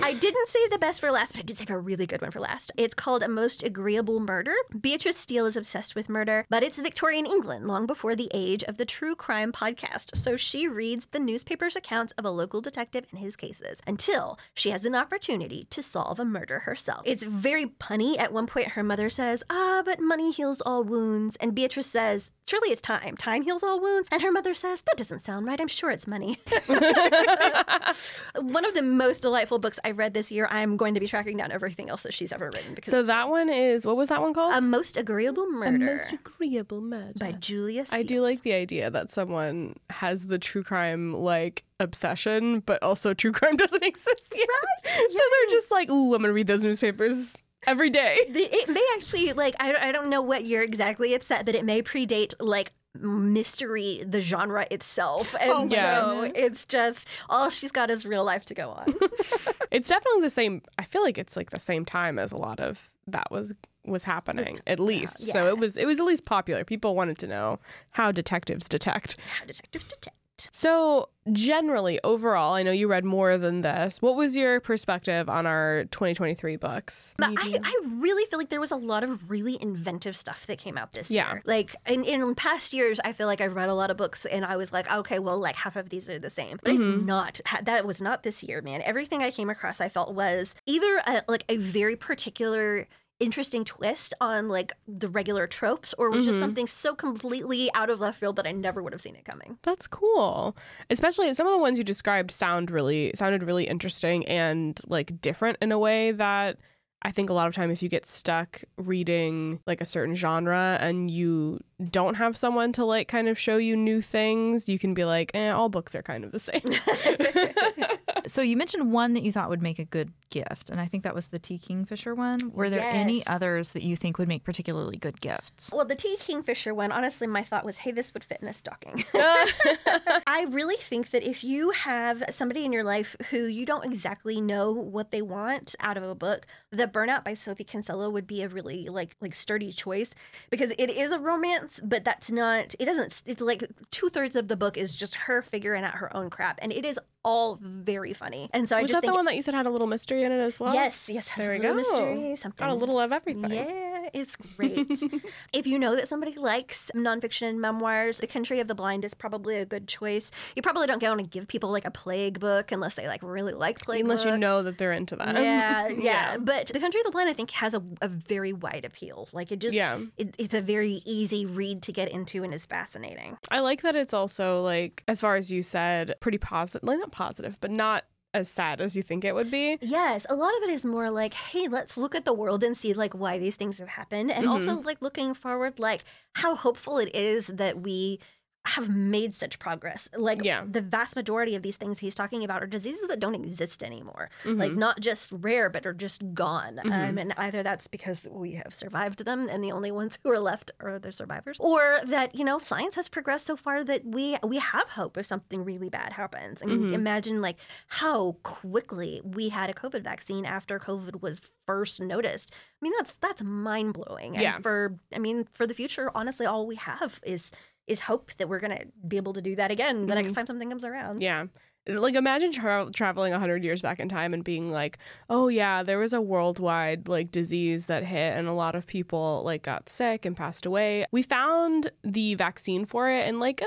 I 0.00 0.14
didn't 0.14 0.48
save 0.48 0.70
the 0.70 0.78
best 0.78 1.00
for 1.00 1.10
last, 1.10 1.32
but 1.32 1.40
I 1.40 1.42
did 1.42 1.58
save 1.58 1.70
a 1.70 1.78
really 1.78 2.06
good 2.06 2.20
one 2.22 2.30
for 2.30 2.40
last. 2.40 2.72
It's 2.76 2.94
called 2.94 3.22
A 3.22 3.28
Most 3.28 3.62
Agreeable 3.62 4.20
Murder. 4.20 4.54
Beatrice 4.78 5.16
Steele 5.16 5.46
is 5.46 5.56
obsessed 5.56 5.94
with 5.94 6.08
murder, 6.08 6.46
but 6.50 6.62
it's 6.62 6.78
Victorian 6.78 7.26
England, 7.26 7.66
long 7.66 7.86
before 7.86 8.14
the 8.14 8.30
age 8.34 8.62
of 8.64 8.76
the 8.76 8.84
true 8.84 9.14
crime 9.14 9.52
podcast. 9.52 10.16
So 10.16 10.36
she 10.36 10.68
reads 10.68 11.06
the 11.10 11.18
newspaper's 11.18 11.76
accounts 11.76 12.12
of 12.18 12.24
a 12.24 12.30
local 12.30 12.60
detective 12.60 13.06
and 13.10 13.20
his 13.20 13.36
cases 13.36 13.80
until 13.86 14.38
she 14.54 14.70
has 14.70 14.84
an 14.84 14.94
opportunity 14.94 15.66
to 15.70 15.82
solve 15.82 16.20
a 16.20 16.24
murder 16.24 16.60
herself. 16.60 17.02
It's 17.04 17.22
very 17.22 17.66
punny. 17.66 18.18
At 18.18 18.32
one 18.32 18.46
point, 18.46 18.68
her 18.68 18.82
mother 18.82 19.10
says, 19.10 19.42
Ah, 19.50 19.82
but 19.84 20.00
money 20.00 20.30
heals 20.30 20.60
all 20.60 20.84
wounds. 20.84 21.36
And 21.36 21.54
Beatrice 21.54 21.86
says, 21.86 22.32
Surely 22.46 22.68
it's 22.70 22.80
time. 22.80 23.16
Time 23.16 23.42
heals 23.42 23.62
all 23.62 23.80
wounds. 23.80 24.08
And 24.12 24.22
her 24.22 24.30
mother 24.32 24.54
says, 24.54 24.82
That 24.82 24.96
doesn't 24.96 25.20
sound 25.20 25.46
right. 25.46 25.60
I'm 25.60 25.68
sure 25.68 25.90
it's 25.90 26.06
money. 26.06 26.38
one 28.40 28.64
of 28.64 28.74
the 28.74 28.82
most 28.82 29.22
delightful 29.22 29.58
books 29.58 29.78
I've 29.84 29.98
read 29.98 30.14
this 30.14 30.30
year. 30.32 30.48
I'm 30.50 30.76
going 30.76 30.94
to 30.94 31.00
be 31.00 31.06
tracking 31.06 31.36
down 31.36 31.52
everything 31.52 31.88
else 31.88 32.02
that 32.02 32.12
she's 32.14 32.32
ever 32.32 32.46
written 32.46 32.74
because 32.74 32.90
So 32.90 33.02
that 33.04 33.28
one 33.28 33.48
is 33.48 33.86
what 33.86 33.96
was 33.96 34.08
that 34.08 34.20
one 34.20 34.34
called? 34.34 34.52
A 34.54 34.60
Most 34.60 34.96
Agreeable 34.96 35.46
Murder 35.50 35.92
A 35.92 35.96
Most 35.96 36.12
agreeable 36.12 36.80
murder. 36.80 37.12
by 37.18 37.32
Julia 37.32 37.84
I 37.92 38.02
do 38.02 38.20
like 38.20 38.42
the 38.42 38.52
idea 38.52 38.90
that 38.90 39.10
someone 39.10 39.76
has 39.90 40.26
the 40.26 40.38
true 40.38 40.62
crime 40.64 41.14
like 41.14 41.64
obsession, 41.80 42.60
but 42.60 42.82
also 42.82 43.14
true 43.14 43.32
crime 43.32 43.56
doesn't 43.58 43.84
exist 43.84 44.34
yet. 44.36 44.48
so 44.84 45.18
they're 45.18 45.50
just 45.50 45.70
like, 45.70 45.88
ooh, 45.90 46.14
I'm 46.14 46.22
gonna 46.22 46.32
read 46.32 46.46
those 46.46 46.64
newspapers 46.64 47.36
every 47.66 47.90
day. 47.90 48.18
The- 48.30 48.48
it 48.54 48.68
may 48.68 48.84
actually 48.96 49.32
like 49.32 49.54
I, 49.60 49.88
I 49.88 49.92
don't 49.92 50.08
know 50.08 50.22
what 50.22 50.44
year 50.44 50.62
exactly 50.62 51.14
it's 51.14 51.26
set, 51.26 51.46
but 51.46 51.54
it 51.54 51.64
may 51.64 51.82
predate 51.82 52.34
like 52.40 52.72
mystery 52.98 54.04
the 54.06 54.20
genre 54.20 54.66
itself 54.70 55.34
oh 55.40 55.62
and 55.62 55.72
Oh, 55.72 55.74
yeah. 55.76 56.00
so 56.00 56.22
it's 56.34 56.64
just 56.64 57.06
all 57.28 57.50
she's 57.50 57.72
got 57.72 57.90
is 57.90 58.06
real 58.06 58.24
life 58.24 58.44
to 58.46 58.54
go 58.54 58.70
on 58.70 58.94
It's 59.70 59.88
definitely 59.88 60.20
the 60.20 60.30
same. 60.30 60.62
I 60.78 60.84
feel 60.84 61.02
like 61.02 61.18
it's 61.18 61.36
like 61.36 61.50
the 61.50 61.58
same 61.58 61.84
time 61.84 62.16
as 62.18 62.30
a 62.30 62.36
lot 62.36 62.60
of 62.60 62.90
that 63.08 63.28
was 63.32 63.52
was 63.84 64.04
happening 64.04 64.60
at 64.68 64.78
least. 64.78 65.20
So 65.24 65.48
it 65.48 65.58
was 65.58 65.76
it 65.76 65.84
was 65.84 65.98
at 65.98 66.04
least 66.06 66.24
popular. 66.24 66.62
People 66.64 66.94
wanted 66.94 67.18
to 67.18 67.26
know 67.26 67.58
how 67.90 68.12
detectives 68.12 68.68
detect. 68.68 69.16
How 69.40 69.44
detectives 69.46 69.84
detect 69.86 70.16
So 70.52 71.08
generally, 71.32 72.00
overall, 72.04 72.54
I 72.54 72.62
know 72.62 72.70
you 72.72 72.88
read 72.88 73.04
more 73.04 73.38
than 73.38 73.60
this. 73.62 74.02
What 74.02 74.16
was 74.16 74.36
your 74.36 74.60
perspective 74.60 75.28
on 75.28 75.46
our 75.46 75.84
2023 75.86 76.56
books? 76.56 77.14
But 77.18 77.30
I, 77.38 77.58
I 77.62 77.80
really 77.98 78.24
feel 78.26 78.38
like 78.38 78.50
there 78.50 78.60
was 78.60 78.70
a 78.70 78.76
lot 78.76 79.04
of 79.04 79.30
really 79.30 79.56
inventive 79.62 80.16
stuff 80.16 80.46
that 80.46 80.58
came 80.58 80.76
out 80.76 80.92
this 80.92 81.10
Yeah. 81.10 81.32
year. 81.34 81.42
Like 81.44 81.76
in, 81.86 82.04
in 82.04 82.34
past 82.34 82.72
years, 82.72 83.00
I 83.04 83.12
feel 83.12 83.26
like 83.26 83.40
I've 83.40 83.54
read 83.54 83.68
a 83.68 83.74
lot 83.74 83.90
of 83.90 83.96
books 83.96 84.24
and 84.26 84.44
I 84.44 84.56
was 84.56 84.72
like, 84.72 84.90
okay, 84.92 85.18
well, 85.18 85.38
like 85.38 85.56
half 85.56 85.76
of 85.76 85.88
these 85.88 86.08
are 86.10 86.18
the 86.18 86.30
same. 86.30 86.58
But 86.62 86.72
Mm-hmm. 86.74 86.98
it's 87.00 87.06
not. 87.06 87.40
ha- 87.46 87.60
That 87.62 87.86
was 87.86 88.02
not 88.02 88.22
this 88.22 88.42
year, 88.42 88.60
man. 88.60 88.82
Everything 88.82 89.22
I 89.22 89.30
came 89.30 89.48
across, 89.50 89.80
I 89.80 89.88
felt 89.88 90.14
was 90.14 90.54
either 90.66 91.00
a, 91.06 91.22
like 91.28 91.44
a 91.48 91.56
very 91.58 91.96
particular 91.96 92.86
interesting 93.24 93.64
twist 93.64 94.14
on 94.20 94.48
like 94.48 94.72
the 94.86 95.08
regular 95.08 95.46
tropes 95.46 95.94
or 95.98 96.10
was 96.10 96.24
just 96.24 96.36
Mhm. 96.36 96.40
something 96.40 96.66
so 96.66 96.94
completely 96.94 97.70
out 97.74 97.90
of 97.90 98.00
left 98.00 98.20
field 98.20 98.36
that 98.36 98.46
I 98.46 98.52
never 98.52 98.82
would 98.82 98.92
have 98.92 99.00
seen 99.02 99.16
it 99.16 99.24
coming. 99.24 99.58
That's 99.62 99.86
cool. 99.86 100.56
Especially 100.90 101.32
some 101.34 101.46
of 101.46 101.52
the 101.52 101.58
ones 101.58 101.78
you 101.78 101.84
described 101.84 102.30
sound 102.30 102.70
really 102.70 103.12
sounded 103.14 103.42
really 103.42 103.64
interesting 103.64 104.26
and 104.26 104.78
like 104.86 105.20
different 105.20 105.58
in 105.60 105.72
a 105.72 105.78
way 105.78 106.12
that 106.12 106.58
I 107.06 107.10
think 107.12 107.28
a 107.28 107.34
lot 107.34 107.48
of 107.48 107.54
time 107.54 107.70
if 107.70 107.82
you 107.82 107.90
get 107.90 108.06
stuck 108.06 108.62
reading 108.78 109.60
like 109.66 109.82
a 109.82 109.84
certain 109.84 110.14
genre 110.14 110.78
and 110.80 111.10
you 111.10 111.60
don't 111.90 112.14
have 112.14 112.34
someone 112.34 112.72
to 112.72 112.84
like 112.86 113.08
kind 113.08 113.28
of 113.28 113.38
show 113.38 113.58
you 113.58 113.76
new 113.76 114.00
things, 114.00 114.70
you 114.70 114.78
can 114.78 114.94
be 114.94 115.04
like, 115.04 115.30
eh, 115.34 115.50
all 115.50 115.68
books 115.68 115.94
are 115.94 116.02
kind 116.02 116.24
of 116.24 116.32
the 116.32 116.38
same. 116.38 116.62
So 118.26 118.42
you 118.42 118.56
mentioned 118.56 118.92
one 118.92 119.14
that 119.14 119.22
you 119.22 119.32
thought 119.32 119.50
would 119.50 119.62
make 119.62 119.78
a 119.78 119.84
good 119.84 120.12
gift, 120.30 120.70
and 120.70 120.80
I 120.80 120.86
think 120.86 121.04
that 121.04 121.14
was 121.14 121.28
the 121.28 121.38
T 121.38 121.58
Kingfisher 121.58 122.14
one. 122.14 122.40
Were 122.52 122.70
there 122.70 122.82
any 122.82 123.26
others 123.26 123.70
that 123.70 123.82
you 123.82 123.96
think 123.96 124.18
would 124.18 124.28
make 124.28 124.44
particularly 124.44 124.96
good 124.96 125.20
gifts? 125.20 125.70
Well, 125.72 125.84
the 125.84 125.94
T 125.94 126.16
Kingfisher 126.18 126.74
one, 126.74 126.90
honestly, 126.92 127.26
my 127.26 127.42
thought 127.42 127.64
was, 127.64 127.76
hey, 127.78 127.92
this 127.92 128.12
would 128.14 128.24
fit 128.24 128.38
in 128.42 128.48
a 128.48 128.52
stocking. 128.52 129.04
Uh. 129.14 129.46
I 130.26 130.46
really 130.50 130.76
think 130.76 131.10
that 131.10 131.22
if 131.22 131.44
you 131.44 131.70
have 131.70 132.22
somebody 132.30 132.64
in 132.64 132.72
your 132.72 132.84
life 132.84 133.16
who 133.30 133.44
you 133.46 133.64
don't 133.64 133.84
exactly 133.84 134.40
know 134.40 134.72
what 134.72 135.10
they 135.10 135.22
want 135.22 135.74
out 135.80 135.96
of 135.96 136.02
a 136.02 136.14
book, 136.14 136.46
The 136.70 136.86
Burnout 136.86 137.24
by 137.24 137.34
Sophie 137.34 137.64
Kinsella 137.64 138.10
would 138.10 138.26
be 138.26 138.42
a 138.42 138.48
really 138.48 138.88
like 138.88 139.16
like 139.20 139.34
sturdy 139.34 139.72
choice 139.72 140.14
because 140.50 140.72
it 140.78 140.90
is 140.90 141.12
a 141.12 141.18
romance, 141.18 141.80
but 141.82 142.04
that's 142.04 142.30
not. 142.30 142.74
It 142.78 142.86
doesn't. 142.86 143.22
It's 143.24 143.40
like 143.40 143.64
two 143.90 144.08
thirds 144.08 144.36
of 144.36 144.48
the 144.48 144.56
book 144.56 144.76
is 144.76 144.94
just 144.94 145.14
her 145.14 145.42
figuring 145.42 145.84
out 145.84 145.94
her 145.94 146.14
own 146.14 146.28
crap, 146.28 146.58
and 146.62 146.72
it 146.72 146.84
is 146.84 146.98
all 147.24 147.58
very 147.60 148.12
funny. 148.14 148.48
And 148.52 148.68
so 148.68 148.76
I 148.76 148.82
was 148.82 148.90
just 148.90 149.02
that 149.02 149.08
the 149.08 149.14
one 149.14 149.24
that 149.26 149.36
you 149.36 149.42
said 149.42 149.54
had 149.54 149.66
a 149.66 149.70
little 149.70 149.86
mystery 149.86 150.22
in 150.24 150.32
it 150.32 150.40
as 150.40 150.58
well? 150.58 150.72
yes, 150.74 151.08
yes, 151.08 151.28
has 151.28 151.46
There 151.46 151.54
a 151.54 151.58
little 151.58 151.72
go. 151.72 151.76
mystery, 151.76 152.36
something 152.36 152.64
Got 152.66 152.72
a 152.72 152.74
little 152.74 152.98
of 153.00 153.12
everything. 153.12 153.50
yeah, 153.52 154.08
it's 154.12 154.36
great. 154.36 155.02
if 155.52 155.66
you 155.66 155.78
know 155.78 155.94
that 155.96 156.08
somebody 156.08 156.34
likes 156.36 156.90
nonfiction 156.94 157.56
memoirs, 157.58 158.18
The 158.20 158.26
Country 158.26 158.60
of 158.60 158.68
the 158.68 158.74
Blind 158.74 159.04
is 159.04 159.14
probably 159.14 159.56
a 159.56 159.66
good 159.66 159.88
choice. 159.88 160.30
You 160.56 160.62
probably 160.62 160.86
don't 160.86 161.02
want 161.02 161.18
to 161.20 161.26
give 161.26 161.46
people 161.48 161.70
like 161.70 161.84
a 161.84 161.90
plague 161.90 162.40
book 162.40 162.72
unless 162.72 162.94
they 162.94 163.06
like 163.08 163.22
really 163.22 163.52
like 163.52 163.80
plague 163.80 164.04
books. 164.06 164.22
Unless 164.22 164.34
you 164.34 164.38
know 164.40 164.62
that 164.62 164.78
they're 164.78 164.92
into 164.92 165.16
that. 165.16 165.34
Yeah, 165.44 165.88
yeah, 165.88 166.36
But 166.38 166.68
The 166.68 166.80
Country 166.80 167.00
of 167.00 167.04
the 167.06 167.10
Blind, 167.10 167.28
I 167.28 167.32
think, 167.32 167.50
has 167.52 167.74
a, 167.74 167.82
a 168.00 168.08
very 168.08 168.52
wide 168.52 168.84
appeal. 168.84 169.28
Like 169.32 169.52
it 169.52 169.58
just, 169.58 169.74
Yeah. 169.74 169.98
it, 170.16 170.34
it's 170.38 170.54
a 170.54 170.60
very 170.60 171.02
easy 171.04 171.44
read 171.46 171.82
to 171.82 171.92
get 171.92 172.08
into 172.10 172.44
and 172.44 172.54
is 172.54 172.64
fascinating. 172.66 173.36
I 173.50 173.60
like 173.60 173.82
that 173.82 173.96
it's 173.96 174.14
also 174.14 174.62
like, 174.62 175.02
as 175.08 175.20
far 175.20 175.36
as 175.36 175.50
you 175.50 175.62
said, 175.62 176.14
pretty 176.20 176.38
positive. 176.38 176.86
Like 176.86 176.98
not 176.98 177.12
positive, 177.12 177.58
but 177.60 177.70
not 177.70 178.03
as 178.34 178.48
sad 178.48 178.80
as 178.80 178.96
you 178.96 179.02
think 179.02 179.24
it 179.24 179.34
would 179.34 179.50
be. 179.50 179.78
Yes, 179.80 180.26
a 180.28 180.34
lot 180.34 180.50
of 180.58 180.68
it 180.68 180.70
is 180.70 180.84
more 180.84 181.10
like, 181.10 181.32
hey, 181.32 181.68
let's 181.68 181.96
look 181.96 182.14
at 182.14 182.24
the 182.24 182.32
world 182.32 182.62
and 182.64 182.76
see 182.76 182.92
like 182.92 183.14
why 183.14 183.38
these 183.38 183.56
things 183.56 183.78
have 183.78 183.88
happened, 183.88 184.30
and 184.30 184.48
also 184.48 184.76
mm-hmm. 184.76 184.86
like 184.86 185.00
looking 185.00 185.32
forward, 185.32 185.78
like 185.78 186.04
how 186.34 186.54
hopeful 186.54 186.98
it 186.98 187.14
is 187.14 187.46
that 187.46 187.80
we 187.80 188.18
have 188.66 188.88
made 188.88 189.34
such 189.34 189.58
progress. 189.58 190.08
Like 190.16 190.42
Yeah. 190.42 190.64
the 190.66 190.80
vast 190.80 191.16
majority 191.16 191.54
of 191.54 191.62
these 191.62 191.76
things 191.76 191.98
he's 191.98 192.14
talking 192.14 192.42
about 192.44 192.62
are 192.62 192.66
diseases 192.66 193.06
that 193.08 193.20
don't 193.20 193.34
exist 193.34 193.84
anymore. 193.84 194.30
Like 194.44 194.72
Mhm. 194.72 194.76
not 194.78 195.00
just 195.00 195.32
rare, 195.32 195.68
but 195.68 195.84
are 195.84 195.92
just 195.92 196.22
gone. 196.32 196.78
Um, 196.78 196.90
Mhm. 196.90 197.20
and 197.20 197.34
either 197.36 197.62
that's 197.62 197.86
because 197.88 198.26
we 198.30 198.52
have 198.52 198.72
survived 198.72 199.24
them, 199.26 199.48
and 199.50 199.62
the 199.62 199.70
only 199.72 199.90
ones 199.90 200.18
who 200.22 200.30
are 200.30 200.38
left 200.40 200.70
are 200.80 200.98
the 200.98 201.12
survivors, 201.12 201.58
or 201.60 202.00
that 202.06 202.34
you 202.34 202.44
know 202.44 202.58
science 202.58 202.94
has 202.94 203.08
progressed 203.08 203.44
so 203.44 203.54
far 203.56 203.84
that 203.84 204.04
we 204.06 204.36
we 204.42 204.56
have 204.58 204.88
hope 204.90 205.18
if 205.18 205.26
something 205.26 205.62
really 205.64 205.90
bad 205.90 206.14
happens. 206.14 206.64
Mean, 206.64 206.84
Mhm. 206.84 206.92
imagine 206.94 207.42
like 207.42 207.58
how 207.88 208.36
quickly 208.42 209.20
we 209.24 209.50
had 209.50 209.68
a 209.68 209.74
COVID 209.74 210.02
vaccine 210.02 210.46
after 210.46 210.78
COVID 210.78 211.20
was 211.20 211.40
first 211.66 212.00
noticed. 212.00 212.50
I 212.52 212.56
mean, 212.80 212.92
that's 212.98 213.14
that's 213.14 213.42
mind 213.42 213.92
blowing. 213.94 214.34
Yeah. 214.34 214.54
And 214.54 214.62
for 214.62 214.96
I 215.14 215.18
mean, 215.18 215.48
for 215.52 215.66
the 215.66 215.74
future, 215.74 216.10
honestly, 216.14 216.46
all 216.46 216.66
we 216.66 216.76
have 216.76 217.20
is 217.24 217.50
is 217.86 218.00
hope 218.00 218.32
that 218.38 218.48
we're 218.48 218.60
gonna 218.60 218.80
be 219.06 219.16
able 219.16 219.32
to 219.34 219.42
do 219.42 219.54
that 219.56 219.70
again 219.70 220.06
the 220.06 220.14
next 220.14 220.32
Mhm. 220.32 220.34
time 220.36 220.46
something 220.46 220.70
comes 220.70 220.84
around. 220.84 221.20
Yeah. 221.20 221.46
Like 221.86 222.14
imagine 222.14 222.50
tra- 222.50 222.88
traveling 222.94 223.34
100 223.34 223.62
years 223.62 223.82
back 223.82 224.00
in 224.00 224.08
time 224.08 224.32
and 224.32 224.42
being 224.42 224.70
like, 224.70 224.96
"Oh 225.28 225.48
yeah, 225.48 225.82
there 225.82 225.98
was 225.98 226.14
a 226.14 226.20
worldwide 226.22 227.08
like 227.08 227.30
disease 227.30 227.84
that 227.86 228.04
hit 228.04 228.38
and 228.38 228.48
a 228.48 228.54
lot 228.54 228.74
of 228.74 228.86
people 228.86 229.42
like 229.44 229.62
got 229.62 229.90
sick 229.90 230.24
and 230.24 230.34
passed 230.34 230.64
away. 230.64 231.04
We 231.12 231.22
found 231.22 231.90
the 232.02 232.36
vaccine 232.36 232.86
for 232.86 233.10
it 233.10 233.28
in 233.28 233.38
like 233.38 233.60
uh 233.60 233.66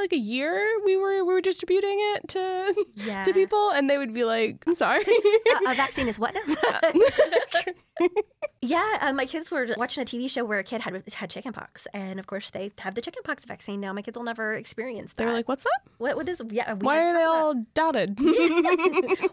like 0.00 0.12
a 0.12 0.18
year 0.18 0.66
we 0.84 0.96
were 0.96 1.24
we 1.24 1.32
were 1.32 1.40
distributing 1.40 1.96
it 2.14 2.28
to 2.28 2.84
Yeah. 2.96 3.22
to 3.24 3.32
people 3.32 3.70
and 3.70 3.88
they 3.88 3.98
would 3.98 4.12
be 4.14 4.24
like, 4.24 4.62
"I'm 4.66 4.74
sorry." 4.74 5.04
a, 5.66 5.70
a 5.70 5.74
vaccine 5.84 6.08
is 6.08 6.18
what 6.18 6.34
now? 6.34 6.54
yeah, 8.60 8.98
uh, 9.00 9.12
my 9.12 9.26
kids 9.26 9.50
were 9.50 9.68
watching 9.76 10.02
a 10.02 10.06
TV 10.06 10.28
show 10.30 10.44
where 10.44 10.58
a 10.58 10.64
kid 10.64 10.80
had 10.80 11.02
had 11.12 11.30
chickenpox, 11.30 11.86
and 11.92 12.18
of 12.18 12.26
course 12.26 12.50
they 12.50 12.72
have 12.78 12.94
the 12.94 13.00
chickenpox 13.00 13.44
vaccine 13.44 13.80
now. 13.80 13.92
My 13.92 14.02
kids 14.02 14.16
will 14.16 14.24
never 14.24 14.54
experience 14.54 15.12
that. 15.12 15.16
they 15.18 15.26
were 15.26 15.32
like, 15.32 15.48
"What's 15.48 15.64
that? 15.64 15.80
"What? 15.98 16.16
What 16.16 16.28
is? 16.28 16.40
Yeah, 16.50 16.74
Why 16.74 16.98
are 16.98 17.12
they 17.12 17.24
all 17.24 17.54
dotted?" 17.74 18.18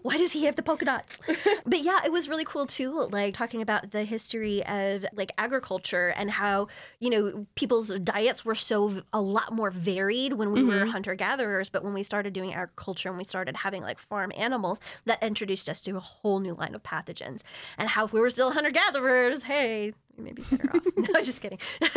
why 0.01 0.17
does 0.17 0.31
he 0.33 0.45
have 0.45 0.55
the 0.57 0.63
polka 0.63 0.85
dots? 0.85 1.17
but 1.65 1.79
yeah, 1.81 1.99
it 2.05 2.11
was 2.11 2.27
really 2.29 2.45
cool 2.45 2.65
too, 2.65 3.07
like 3.11 3.33
talking 3.33 3.61
about 3.61 3.91
the 3.91 4.03
history 4.03 4.65
of 4.65 5.05
like 5.13 5.31
agriculture 5.37 6.13
and 6.17 6.29
how, 6.29 6.67
you 6.99 7.09
know, 7.09 7.45
people's 7.55 7.89
diets 8.03 8.43
were 8.45 8.55
so 8.55 9.01
a 9.13 9.21
lot 9.21 9.53
more 9.53 9.71
varied 9.71 10.33
when 10.33 10.50
we 10.51 10.63
were 10.63 10.85
Mhm. 10.85 10.91
hunter 10.91 11.15
gatherers. 11.15 11.69
But 11.69 11.83
when 11.83 11.93
we 11.93 12.03
started 12.03 12.33
doing 12.33 12.53
agriculture 12.53 13.09
and 13.09 13.17
we 13.17 13.23
started 13.23 13.55
having 13.57 13.81
like 13.81 13.99
farm 13.99 14.31
animals, 14.37 14.79
that 15.05 15.21
introduced 15.23 15.69
us 15.69 15.81
to 15.81 15.97
a 15.97 15.99
whole 15.99 16.39
new 16.39 16.53
line 16.53 16.75
of 16.75 16.83
pathogens. 16.83 17.41
And 17.77 17.89
how 17.89 18.05
if 18.05 18.13
we 18.13 18.19
were 18.19 18.29
still 18.29 18.51
hunter 18.51 18.71
gatherers, 18.71 19.43
hey, 19.43 19.93
we 20.17 20.23
may 20.25 20.33
be 20.33 20.41
better 20.43 20.69
off. 20.75 20.83
No, 20.97 21.21
just 21.21 21.41
kidding. 21.41 21.59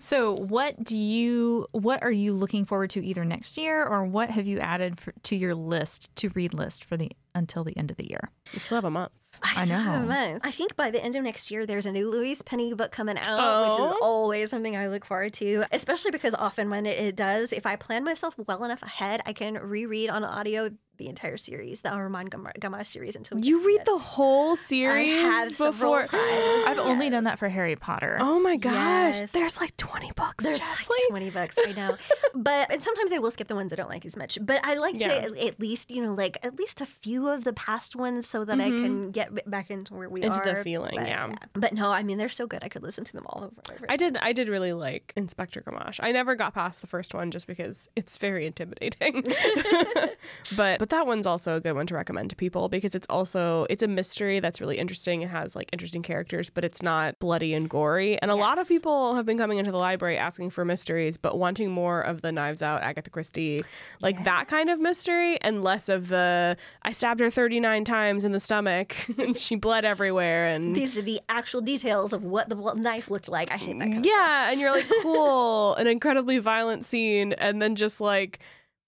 So, 0.00 0.34
what 0.34 0.82
do 0.82 0.96
you 0.96 1.66
what 1.72 2.02
are 2.02 2.10
you 2.10 2.32
looking 2.32 2.64
forward 2.64 2.90
to 2.90 3.04
either 3.04 3.24
next 3.24 3.56
year 3.56 3.84
or 3.84 4.04
what 4.04 4.30
have 4.30 4.46
you 4.46 4.58
added 4.58 4.98
for, 5.00 5.12
to 5.24 5.36
your 5.36 5.54
list 5.54 6.14
to 6.16 6.28
read 6.30 6.54
list 6.54 6.84
for 6.84 6.96
the 6.96 7.10
until 7.34 7.64
the 7.64 7.76
end 7.76 7.90
of 7.90 7.96
the 7.96 8.08
year? 8.08 8.30
we 8.52 8.58
still 8.60 8.76
have 8.76 8.84
a 8.84 8.90
month. 8.90 9.12
I 9.42 9.64
still 9.64 9.78
have 9.78 10.02
know. 10.02 10.08
mine. 10.08 10.40
I 10.42 10.50
think 10.50 10.76
by 10.76 10.90
the 10.90 11.02
end 11.02 11.16
of 11.16 11.24
next 11.24 11.50
year, 11.50 11.66
there's 11.66 11.86
a 11.86 11.92
new 11.92 12.10
Louise 12.10 12.42
Penny 12.42 12.72
book 12.74 12.92
coming 12.92 13.16
out, 13.18 13.24
which 13.66 13.74
is 13.74 13.94
Oh. 13.96 13.98
always 14.02 14.50
something 14.50 14.76
I 14.76 14.88
look 14.88 15.04
forward 15.04 15.32
to. 15.34 15.64
Especially 15.72 16.10
because 16.10 16.34
often 16.34 16.70
when 16.70 16.86
it, 16.86 16.98
it 16.98 17.16
does, 17.16 17.52
if 17.52 17.64
I 17.66 17.76
plan 17.76 18.04
myself 18.04 18.34
well 18.38 18.64
enough 18.64 18.82
ahead, 18.82 19.22
I 19.26 19.32
can 19.32 19.54
reread 19.54 20.10
on 20.10 20.24
audio 20.24 20.70
the 20.98 21.08
entire 21.08 21.36
series, 21.36 21.80
the 21.80 21.90
Armand 21.90 22.30
Gama, 22.30 22.52
Gama 22.60 22.84
series 22.84 23.16
until 23.16 23.38
we 23.38 23.44
You 23.46 23.56
get 23.56 23.62
to 23.62 23.66
read 23.66 23.80
it. 23.80 23.84
the 23.86 23.98
whole 23.98 24.52
I 24.52 24.56
series 24.56 25.20
have 25.22 25.56
before. 25.58 26.04
times. 26.04 26.64
I've 26.66 26.78
only 26.78 27.10
done 27.10 27.24
that 27.24 27.38
for 27.38 27.48
Harry 27.48 27.76
Potter. 27.76 28.18
Oh 28.20 28.38
my 28.40 28.56
gosh, 28.56 29.20
Yes. 29.20 29.30
there's 29.32 29.60
like 29.60 29.76
20 29.76 30.12
books. 30.12 30.44
There's 30.44 30.58
Chazley. 30.60 30.90
like 30.90 31.08
20 31.10 31.30
books, 31.30 31.56
I 31.66 31.72
know. 31.72 31.96
but 32.34 32.70
and 32.72 32.82
sometimes 32.82 33.10
I 33.12 33.18
will 33.18 33.30
skip 33.30 33.48
the 33.48 33.54
ones 33.54 33.72
I 33.72 33.76
don't 33.76 33.88
like 33.90 34.04
as 34.06 34.16
much. 34.16 34.38
But 34.40 34.64
I 34.64 34.74
like 34.74 34.98
Yeah. 34.98 35.08
to 35.08 35.14
at- 35.24 35.38
at 35.52 35.60
least, 35.60 35.90
you 35.90 36.02
know, 36.02 36.14
like 36.14 36.38
at 36.42 36.56
least 36.58 36.80
a 36.80 36.86
few 36.86 37.28
of 37.28 37.44
the 37.44 37.52
past 37.52 37.96
ones 37.96 38.26
so 38.28 38.44
that 38.44 38.60
I 38.60 38.68
can 38.68 39.10
get 39.10 39.48
back 39.50 39.70
into 39.70 39.94
where 39.94 40.08
we 40.08 40.20
Mm-hmm. 40.20 40.32
Into 40.32 40.50
are. 40.50 40.54
the 40.56 40.62
feeling, 40.64 40.94
But, 40.96 41.06
yeah. 41.08 41.34
But 41.54 41.72
no, 41.74 41.90
I 41.90 42.02
mean, 42.02 42.18
they're 42.18 42.28
so 42.28 42.46
good. 42.46 42.62
I 42.62 42.68
could 42.68 42.82
listen 42.82 43.04
to 43.04 43.12
them 43.12 43.24
all 43.26 43.44
over 43.44 43.52
over. 43.74 43.86
I 43.88 43.96
did 43.96 44.16
I 44.18 44.32
did 44.32 44.48
really 44.48 44.72
like 44.72 45.12
Inspector 45.16 45.60
Gamache. 45.62 46.00
I 46.02 46.12
never 46.12 46.34
got 46.36 46.54
past 46.54 46.80
the 46.80 46.86
first 46.86 47.14
one 47.14 47.30
just 47.30 47.46
because 47.46 47.88
it's 47.96 48.18
very 48.18 48.46
intimidating. 48.46 49.24
but 50.56 50.78
but 50.82 50.88
that 50.88 51.06
one's 51.06 51.28
also 51.28 51.54
a 51.54 51.60
good 51.60 51.76
one 51.76 51.86
to 51.86 51.94
recommend 51.94 52.28
to 52.28 52.34
people 52.34 52.68
because 52.68 52.96
it's 52.96 53.06
also 53.08 53.68
it's 53.70 53.84
a 53.84 53.86
mystery 53.86 54.40
that's 54.40 54.60
really 54.60 54.78
interesting. 54.78 55.22
It 55.22 55.28
has 55.28 55.54
like 55.54 55.68
interesting 55.72 56.02
characters, 56.02 56.50
but 56.50 56.64
it's 56.64 56.82
not 56.82 57.16
bloody 57.20 57.54
and 57.54 57.70
gory. 57.70 58.20
And 58.20 58.32
a 58.32 58.34
lot 58.34 58.58
of 58.58 58.66
people 58.66 59.14
have 59.14 59.24
been 59.24 59.38
coming 59.38 59.58
into 59.58 59.70
the 59.70 59.78
library 59.78 60.18
asking 60.18 60.50
for 60.50 60.64
mysteries, 60.64 61.16
but 61.16 61.38
wanting 61.38 61.70
more 61.70 62.00
of 62.00 62.22
the 62.22 62.32
Knives 62.32 62.64
Out 62.64 62.82
Agatha 62.82 63.10
Christie, 63.10 63.60
like 64.00 64.24
that 64.24 64.48
kind 64.48 64.70
of 64.70 64.80
mystery 64.80 65.40
and 65.42 65.62
less 65.62 65.88
of 65.88 66.08
the 66.08 66.56
I 66.82 66.90
stabbed 66.90 67.20
her 67.20 67.30
39 67.30 67.84
times 67.84 68.24
in 68.24 68.32
the 68.32 68.40
stomach 68.40 68.96
and 69.18 69.36
she 69.36 69.54
bled 69.54 69.84
everywhere 69.84 70.46
and 70.46 70.74
These 70.74 70.96
are 70.96 71.02
the 71.02 71.20
actual 71.28 71.60
details 71.60 72.12
of 72.12 72.24
what 72.24 72.48
the 72.48 72.56
knife 72.74 73.08
looked 73.08 73.28
like. 73.28 73.52
I 73.52 73.56
hate 73.56 73.78
that 73.78 73.86
kind 73.86 73.98
of 73.98 74.06
yeah, 74.06 74.50
and 74.50 74.60
you're 74.60 74.72
like, 74.72 74.88
cool, 75.02 75.74
an 75.76 75.86
incredibly 75.86 76.40
violent 76.40 76.84
scene, 76.84 77.34
and 77.34 77.62
then 77.62 77.76
just 77.76 78.00
like 78.00 78.40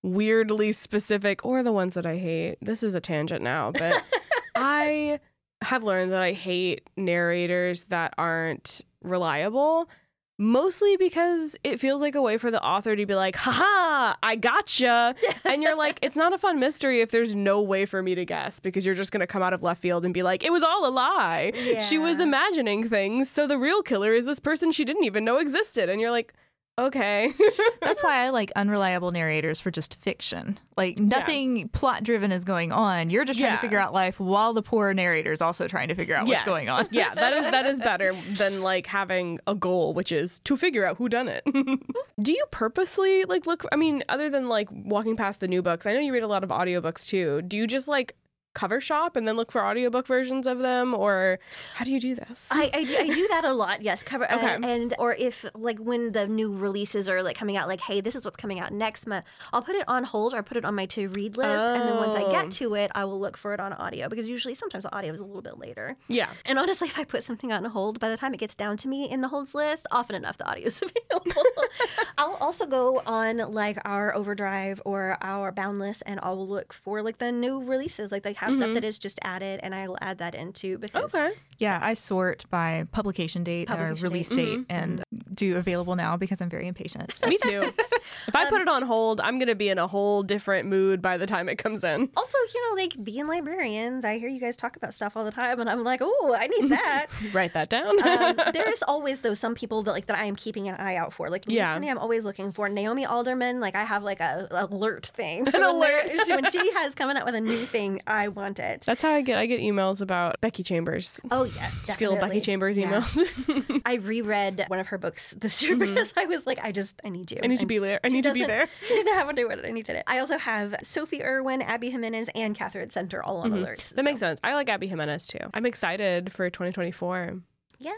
weirdly 0.04 0.70
specific, 0.70 1.44
or 1.44 1.62
the 1.62 1.72
ones 1.72 1.94
that 1.94 2.06
I 2.06 2.18
hate. 2.18 2.58
This 2.60 2.82
is 2.82 2.94
a 2.94 3.00
tangent 3.00 3.42
now, 3.42 3.72
but 3.72 4.04
I 4.54 5.18
have 5.62 5.82
learned 5.82 6.12
that 6.12 6.22
I 6.22 6.32
hate 6.32 6.88
narrators 6.96 7.84
that 7.86 8.14
aren't 8.18 8.82
reliable. 9.02 9.88
Mostly 10.36 10.96
because 10.96 11.56
it 11.62 11.78
feels 11.78 12.00
like 12.00 12.16
a 12.16 12.20
way 12.20 12.38
for 12.38 12.50
the 12.50 12.60
author 12.60 12.96
to 12.96 13.06
be 13.06 13.14
like, 13.14 13.36
haha, 13.36 14.16
I 14.20 14.34
gotcha. 14.34 15.14
And 15.44 15.62
you're 15.62 15.76
like, 15.76 16.00
it's 16.02 16.16
not 16.16 16.32
a 16.32 16.38
fun 16.38 16.58
mystery 16.58 17.00
if 17.00 17.12
there's 17.12 17.36
no 17.36 17.62
way 17.62 17.86
for 17.86 18.02
me 18.02 18.16
to 18.16 18.24
guess 18.24 18.58
because 18.58 18.84
you're 18.84 18.96
just 18.96 19.12
going 19.12 19.20
to 19.20 19.28
come 19.28 19.42
out 19.42 19.52
of 19.52 19.62
left 19.62 19.80
field 19.80 20.04
and 20.04 20.12
be 20.12 20.24
like, 20.24 20.42
it 20.42 20.50
was 20.50 20.64
all 20.64 20.88
a 20.88 20.90
lie. 20.90 21.52
She 21.88 21.98
was 21.98 22.18
imagining 22.18 22.88
things. 22.88 23.30
So 23.30 23.46
the 23.46 23.58
real 23.58 23.82
killer 23.82 24.12
is 24.12 24.26
this 24.26 24.40
person 24.40 24.72
she 24.72 24.84
didn't 24.84 25.04
even 25.04 25.24
know 25.24 25.38
existed. 25.38 25.88
And 25.88 26.00
you're 26.00 26.10
like, 26.10 26.34
okay. 26.78 27.32
That's 27.80 28.02
why 28.02 28.24
I 28.24 28.30
like 28.30 28.50
unreliable 28.56 29.10
narrators 29.12 29.60
for 29.60 29.70
just 29.70 29.94
fiction. 30.02 30.58
Like 30.76 30.98
nothing 30.98 31.68
plot 31.68 32.02
driven 32.02 32.32
is 32.32 32.44
going 32.44 32.72
on. 32.72 33.10
You're 33.10 33.24
just 33.24 33.38
trying 33.38 33.52
Yeah. 33.52 33.56
to 33.56 33.60
figure 33.60 33.78
out 33.78 33.92
life 33.92 34.18
while 34.18 34.52
the 34.52 34.62
poor 34.62 34.92
narrator 34.94 35.30
is 35.32 35.40
also 35.42 35.68
trying 35.68 35.88
to 35.88 35.94
figure 35.94 36.16
out 36.16 36.26
Yes. 36.26 36.38
what's 36.40 36.44
going 36.48 36.68
on. 36.68 36.86
yeah, 36.90 37.14
that 37.14 37.32
is 37.32 37.42
that 37.50 37.66
is 37.66 37.78
better 37.90 38.14
than 38.34 38.62
like 38.62 38.86
having 38.86 39.38
a 39.46 39.54
goal, 39.54 39.94
which 39.94 40.10
is 40.12 40.38
to 40.40 40.56
figure 40.56 40.84
out 40.84 40.96
who 40.96 41.08
done 41.08 41.28
it. 41.28 41.44
Do 42.20 42.32
you 42.32 42.44
purposely 42.50 43.24
like 43.24 43.46
look? 43.46 43.64
I 43.72 43.76
mean, 43.76 44.02
other 44.08 44.28
than 44.30 44.48
like 44.48 44.68
walking 44.70 45.16
past 45.16 45.40
the 45.40 45.48
new 45.48 45.62
books, 45.62 45.86
I 45.86 45.92
know 45.92 46.00
you 46.00 46.12
read 46.12 46.22
a 46.22 46.28
lot 46.28 46.42
of 46.44 46.50
audiobooks 46.50 47.06
too. 47.08 47.42
Do 47.42 47.56
you 47.56 47.66
just 47.66 47.86
like 47.88 48.16
cover 48.54 48.80
shop 48.80 49.16
and 49.16 49.26
then 49.28 49.36
look 49.36 49.50
for 49.52 49.64
audiobook 49.66 50.06
versions 50.06 50.46
of 50.46 50.60
them, 50.60 50.94
or 50.94 51.38
how 51.74 51.84
do 51.84 51.92
you 51.92 52.00
do 52.00 52.14
this? 52.14 52.46
I, 52.50 52.70
I, 52.72 52.84
do, 52.84 52.96
I 52.96 53.06
do 53.08 53.28
that 53.28 53.44
a 53.44 53.52
lot, 53.52 53.82
yes. 53.82 54.02
Cover 54.02 54.30
uh, 54.30 54.36
Okay. 54.36 54.58
and 54.62 54.94
or 54.98 55.14
if 55.14 55.44
like 55.54 55.78
when 55.78 56.12
the 56.12 56.26
new 56.26 56.54
releases 56.54 57.08
are 57.08 57.22
like 57.22 57.36
coming 57.36 57.56
out, 57.56 57.68
like 57.68 57.80
hey, 57.80 58.00
this 58.00 58.14
is 58.14 58.24
what's 58.24 58.36
coming 58.36 58.60
out 58.60 58.72
next 58.72 59.06
month. 59.06 59.24
I'll 59.52 59.62
put 59.62 59.74
it 59.74 59.84
on 59.88 60.04
hold 60.04 60.34
or 60.34 60.42
put 60.42 60.56
it 60.56 60.64
on 60.64 60.74
my 60.74 60.86
to 60.86 61.08
read 61.10 61.36
list, 61.36 61.66
and 61.74 61.86
then 61.88 61.96
once 61.98 62.14
I 62.14 62.22
Oh. 62.24 62.30
get 62.30 62.50
to 62.52 62.74
it, 62.74 62.90
I 62.94 63.04
will 63.04 63.20
look 63.20 63.36
for 63.36 63.52
it 63.54 63.60
on 63.60 63.72
audio 63.74 64.08
because 64.08 64.26
usually 64.28 64.54
sometimes 64.54 64.84
the 64.84 64.94
audio 64.94 65.12
is 65.12 65.20
a 65.20 65.24
little 65.24 65.42
bit 65.42 65.58
later. 65.58 65.96
yeah. 66.08 66.28
And 66.46 66.58
honestly, 66.58 66.88
if 66.88 66.98
I 66.98 67.04
put 67.04 67.24
something 67.24 67.52
on 67.52 67.64
hold, 67.64 67.98
by 68.00 68.08
the 68.08 68.16
time 68.16 68.32
it 68.34 68.38
gets 68.38 68.54
down 68.54 68.76
to 68.78 68.88
me 68.88 69.10
in 69.10 69.20
the 69.20 69.28
holds 69.28 69.54
list, 69.54 69.86
often 69.90 70.14
enough 70.16 70.38
the 70.38 70.48
audio's 70.48 70.80
available. 71.10 71.42
I'll 72.18 72.36
also 72.40 72.66
go 72.66 73.02
on 73.06 73.38
like 73.38 73.78
our 73.84 74.14
Overdrive 74.14 74.80
or 74.84 75.18
our 75.22 75.50
Boundless, 75.52 76.02
and 76.02 76.20
I'll 76.22 76.46
look 76.46 76.72
for 76.72 77.02
like 77.02 77.18
the 77.18 77.32
new 77.32 77.62
releases, 77.62 78.12
like 78.12 78.22
they 78.22 78.34
have 78.44 78.56
stuff 78.56 78.66
mm-hmm. 78.66 78.74
that 78.74 78.84
is 78.84 78.98
just 78.98 79.18
added, 79.22 79.60
and 79.62 79.74
I 79.74 79.88
will 79.88 79.98
add 80.00 80.18
that 80.18 80.34
into 80.34 80.78
because 80.78 81.14
Okay. 81.14 81.32
Yeah, 81.58 81.78
I 81.80 81.94
sort 81.94 82.44
by 82.50 82.86
publication 82.92 83.44
date 83.44 83.70
uh, 83.70 83.76
Publication 83.76 84.06
or 84.06 84.08
release 84.08 84.28
date. 84.28 84.36
date 84.36 84.58
mm-hmm. 84.58 84.72
and 84.72 85.00
mm-hmm. 85.00 85.34
do 85.34 85.56
available 85.56 85.96
now 85.96 86.16
because 86.16 86.40
I'm 86.40 86.50
very 86.50 86.66
impatient. 86.66 87.14
Me 87.26 87.38
too. 87.38 87.72
if 88.26 88.34
I 88.34 88.44
put 88.48 88.60
um, 88.60 88.62
it 88.62 88.68
on 88.68 88.82
hold, 88.82 89.20
I'm 89.20 89.38
gonna 89.38 89.54
be 89.54 89.68
in 89.68 89.78
a 89.78 89.86
whole 89.86 90.22
different 90.22 90.68
mood 90.68 91.00
by 91.00 91.16
the 91.16 91.26
time 91.26 91.48
it 91.48 91.56
comes 91.56 91.84
in. 91.84 92.08
Also, 92.16 92.38
you 92.54 92.70
know, 92.70 92.82
like 92.82 93.02
being 93.04 93.26
librarians, 93.26 94.04
I 94.04 94.18
hear 94.18 94.28
you 94.28 94.40
guys 94.40 94.56
talk 94.56 94.76
about 94.76 94.94
stuff 94.94 95.16
all 95.16 95.24
the 95.24 95.30
time, 95.32 95.60
and 95.60 95.70
I'm 95.70 95.84
like, 95.84 96.00
oh, 96.02 96.36
I 96.38 96.46
need 96.46 96.70
that. 96.70 97.06
Write 97.32 97.54
that 97.54 97.68
down. 97.68 98.00
um, 98.06 98.36
there 98.52 98.70
is 98.70 98.82
always 98.82 99.20
though 99.20 99.34
some 99.34 99.54
people 99.54 99.82
that 99.82 99.92
like 99.92 100.06
that 100.06 100.18
I 100.18 100.24
am 100.24 100.36
keeping 100.36 100.68
an 100.68 100.74
eye 100.76 100.96
out 100.96 101.12
for. 101.12 101.30
Like 101.30 101.44
Yeah. 101.46 101.72
Penny, 101.72 101.90
I'm 101.90 101.98
always 101.98 102.24
looking 102.24 102.52
for 102.52 102.68
Naomi 102.68 103.06
Alderman. 103.06 103.60
Like 103.60 103.74
I 103.74 103.84
have 103.84 104.02
like 104.02 104.20
a 104.20 104.48
alert 104.50 105.12
thing. 105.14 105.46
So 105.46 105.58
An 105.58 105.78
when 105.78 105.88
there- 105.88 106.24
she- 106.24 106.34
when 106.34 106.50
she 106.50 106.72
has 106.74 106.94
coming 106.94 107.16
out 107.16 107.24
with 107.24 107.34
a 107.34 107.40
new 107.40 107.56
thing, 107.56 108.00
I 108.06 108.28
want 108.34 108.58
it. 108.58 108.82
That's 108.86 109.02
how 109.02 109.10
I 109.12 109.20
get. 109.22 109.38
I 109.38 109.46
get 109.46 109.60
emails 109.60 110.00
about 110.00 110.40
Becky 110.40 110.62
Chambers. 110.62 111.20
Oh 111.30 111.44
yes, 111.44 111.74
Skill 111.82 112.16
Becky. 112.16 112.40
Chambers 112.40 112.76
Yeah. 112.76 113.00
emails. 113.00 113.80
I 113.86 113.94
reread 113.94 114.64
one 114.68 114.78
of 114.80 114.88
her 114.88 114.98
books 114.98 115.34
this 115.38 115.62
year 115.62 115.76
because 115.76 116.12
I 116.16 116.26
was 116.26 116.46
like, 116.46 116.64
I 116.64 116.72
just 116.72 117.00
I 117.04 117.08
need 117.08 117.30
you. 117.30 117.36
Mm-hmm. 117.36 117.44
I 117.44 117.48
need 117.48 117.60
to 117.60 117.66
be 117.66 117.78
there. 117.78 118.00
I 118.04 118.08
need 118.08 118.24
to 118.24 118.32
be 118.32 118.44
there. 118.44 118.66
I 118.84 118.88
didn't 118.88 119.14
have 119.14 119.28
to 119.28 119.34
do 119.34 119.48
it. 119.50 119.64
I 119.64 119.70
needed 119.70 119.96
it. 119.96 120.04
I 120.06 120.18
also 120.18 120.38
have 120.38 120.74
Sophie 120.82 121.22
Irwin, 121.22 121.62
Abby 121.62 121.90
Jimenez, 121.90 122.28
and 122.34 122.54
Katherine 122.54 122.90
Center 122.90 123.22
all 123.22 123.38
on 123.38 123.52
alerts. 123.52 123.80
Mm-hmm. 123.88 123.96
That 123.96 124.04
makes 124.04 124.20
sense. 124.20 124.40
I 124.44 124.54
like 124.54 124.68
Abby 124.68 124.86
Jimenez 124.86 125.26
too. 125.28 125.38
I'm 125.54 125.66
excited 125.66 126.32
for 126.32 126.48
2024. 126.50 127.40
Yeah. 127.78 127.92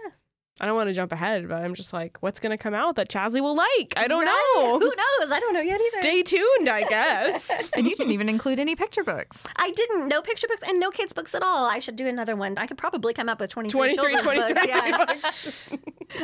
I 0.59 0.65
don't 0.65 0.75
want 0.75 0.89
to 0.89 0.95
jump 0.95 1.13
ahead, 1.13 1.49
but 1.51 1.63
I'm 1.63 1.75
just 1.75 1.93
like, 1.93 2.17
what's 2.21 2.41
going 2.41 2.51
to 2.51 2.57
come 2.57 2.73
out 2.73 2.97
that 2.97 3.11
Chazzy 3.11 3.43
will 3.43 3.55
like? 3.55 3.93
I 3.95 4.09
don't 4.09 4.25
Right. 4.25 4.53
know. 4.57 4.79
Who 4.79 4.87
knows? 4.87 5.31
I 5.31 5.39
don't 5.39 5.53
know 5.53 5.61
yet 5.61 5.79
either. 5.79 6.01
Stay 6.01 6.23
tuned, 6.23 6.69
I 6.71 6.83
guess. 6.89 7.51
and 7.77 7.87
you 7.87 7.95
didn't 7.95 8.13
even 8.13 8.31
include 8.31 8.59
any 8.59 8.75
picture 8.75 9.05
books. 9.05 9.45
I 9.57 9.71
didn't. 9.73 10.09
No 10.09 10.23
picture 10.23 10.47
books 10.49 10.63
and 10.67 10.81
no 10.81 10.91
kids 10.91 11.13
books 11.13 11.35
at 11.35 11.43
all. 11.43 11.67
I 11.67 11.79
should 11.79 11.97
do 11.97 12.07
another 12.07 12.37
one. 12.37 12.57
I 12.57 12.67
could 12.67 12.79
probably 12.79 13.13
come 13.13 13.29
up 13.29 13.39
with 13.39 13.51
23, 13.51 13.97
23, 13.97 14.17
children's 14.17 14.23
23 14.23 14.55
books. 14.55 14.67
Yeah. 14.69 14.97
books. 15.07 15.69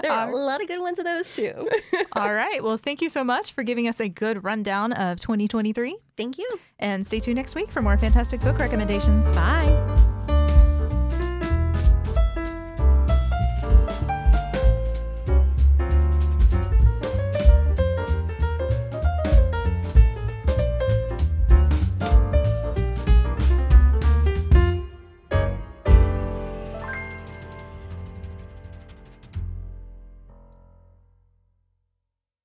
There 0.00 0.10
are 0.10 0.28
Um, 0.28 0.32
a 0.32 0.36
lot 0.36 0.62
of 0.62 0.68
good 0.68 0.80
ones 0.80 0.98
of 0.98 1.04
those 1.04 1.34
too. 1.36 1.68
All 2.12 2.32
right. 2.32 2.62
Well, 2.64 2.78
thank 2.78 3.02
you 3.02 3.10
so 3.10 3.22
much 3.22 3.52
for 3.52 3.62
giving 3.62 3.86
us 3.86 4.00
a 4.00 4.08
good 4.08 4.44
rundown 4.44 4.92
of 4.94 5.20
2023. 5.20 5.98
Thank 6.16 6.38
you. 6.38 6.48
And 6.78 7.06
stay 7.06 7.20
tuned 7.20 7.36
next 7.36 7.54
week 7.54 7.70
for 7.70 7.82
more 7.82 7.98
fantastic 7.98 8.40
book 8.40 8.58
recommendations. 8.58 9.30
Bye. 9.32 10.21